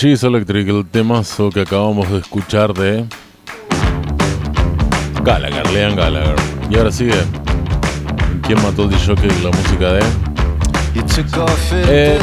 She's 0.00 0.22
Electric, 0.22 0.66
el 0.66 0.86
temazo 0.86 1.50
que 1.50 1.60
acabamos 1.60 2.10
de 2.10 2.20
escuchar 2.20 2.72
de 2.72 3.04
Gallagher, 5.22 5.70
Leon 5.72 5.94
Gallagher. 5.94 6.36
Y 6.70 6.76
ahora 6.78 6.90
sigue. 6.90 7.12
¿Quién 8.46 8.62
mató 8.62 8.84
al 8.84 8.88
DJ? 8.88 9.14
La 9.42 9.50
música 9.50 9.92
de. 9.92 10.00
Eh, 11.86 12.18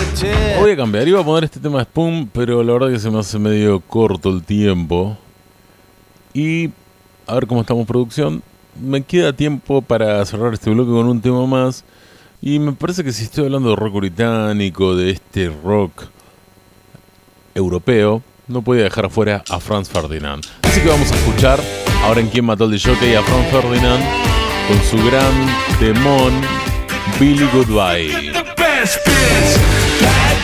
voy 0.59 0.71
a 0.71 0.75
cambiar, 0.75 1.07
iba 1.07 1.21
a 1.21 1.23
poner 1.23 1.43
este 1.43 1.59
tema 1.59 1.77
de 1.77 1.83
Spoon, 1.83 2.31
pero 2.33 2.63
la 2.63 2.73
verdad 2.73 2.89
que 2.89 2.97
se 2.97 3.11
me 3.11 3.19
hace 3.19 3.37
medio 3.37 3.79
corto 3.79 4.31
el 4.31 4.41
tiempo. 4.41 5.15
Y 6.33 6.71
a 7.27 7.35
ver 7.35 7.45
cómo 7.45 7.61
estamos 7.61 7.85
producción. 7.85 8.41
Me 8.81 9.03
queda 9.03 9.33
tiempo 9.33 9.83
para 9.83 10.25
cerrar 10.25 10.51
este 10.55 10.71
bloque 10.71 10.89
con 10.89 11.05
un 11.05 11.21
tema 11.21 11.45
más. 11.45 11.85
Y 12.41 12.57
me 12.57 12.71
parece 12.71 13.03
que 13.03 13.11
si 13.11 13.25
estoy 13.25 13.45
hablando 13.45 13.69
de 13.69 13.75
rock 13.75 13.93
británico, 13.93 14.95
de 14.95 15.11
este 15.11 15.51
rock 15.63 16.16
europeo, 17.57 18.21
no 18.47 18.61
podía 18.61 18.83
dejar 18.83 19.05
afuera 19.05 19.43
a 19.49 19.59
Franz 19.59 19.89
Ferdinand. 19.89 20.45
Así 20.63 20.79
que 20.79 20.87
vamos 20.87 21.11
a 21.11 21.15
escuchar 21.15 21.59
ahora 22.03 22.21
en 22.21 22.29
Quién 22.29 22.45
mató 22.45 22.63
al 22.65 22.71
DJ 22.71 23.17
a 23.17 23.23
Franz 23.23 23.47
Ferdinand 23.51 24.03
con 24.67 24.81
su 24.83 25.05
gran 25.05 25.33
temón 25.79 26.33
Billy 27.19 27.47
Goodbye. 27.51 28.31
best 28.55 29.05
bits. 29.05 29.57
Bye 30.01 30.37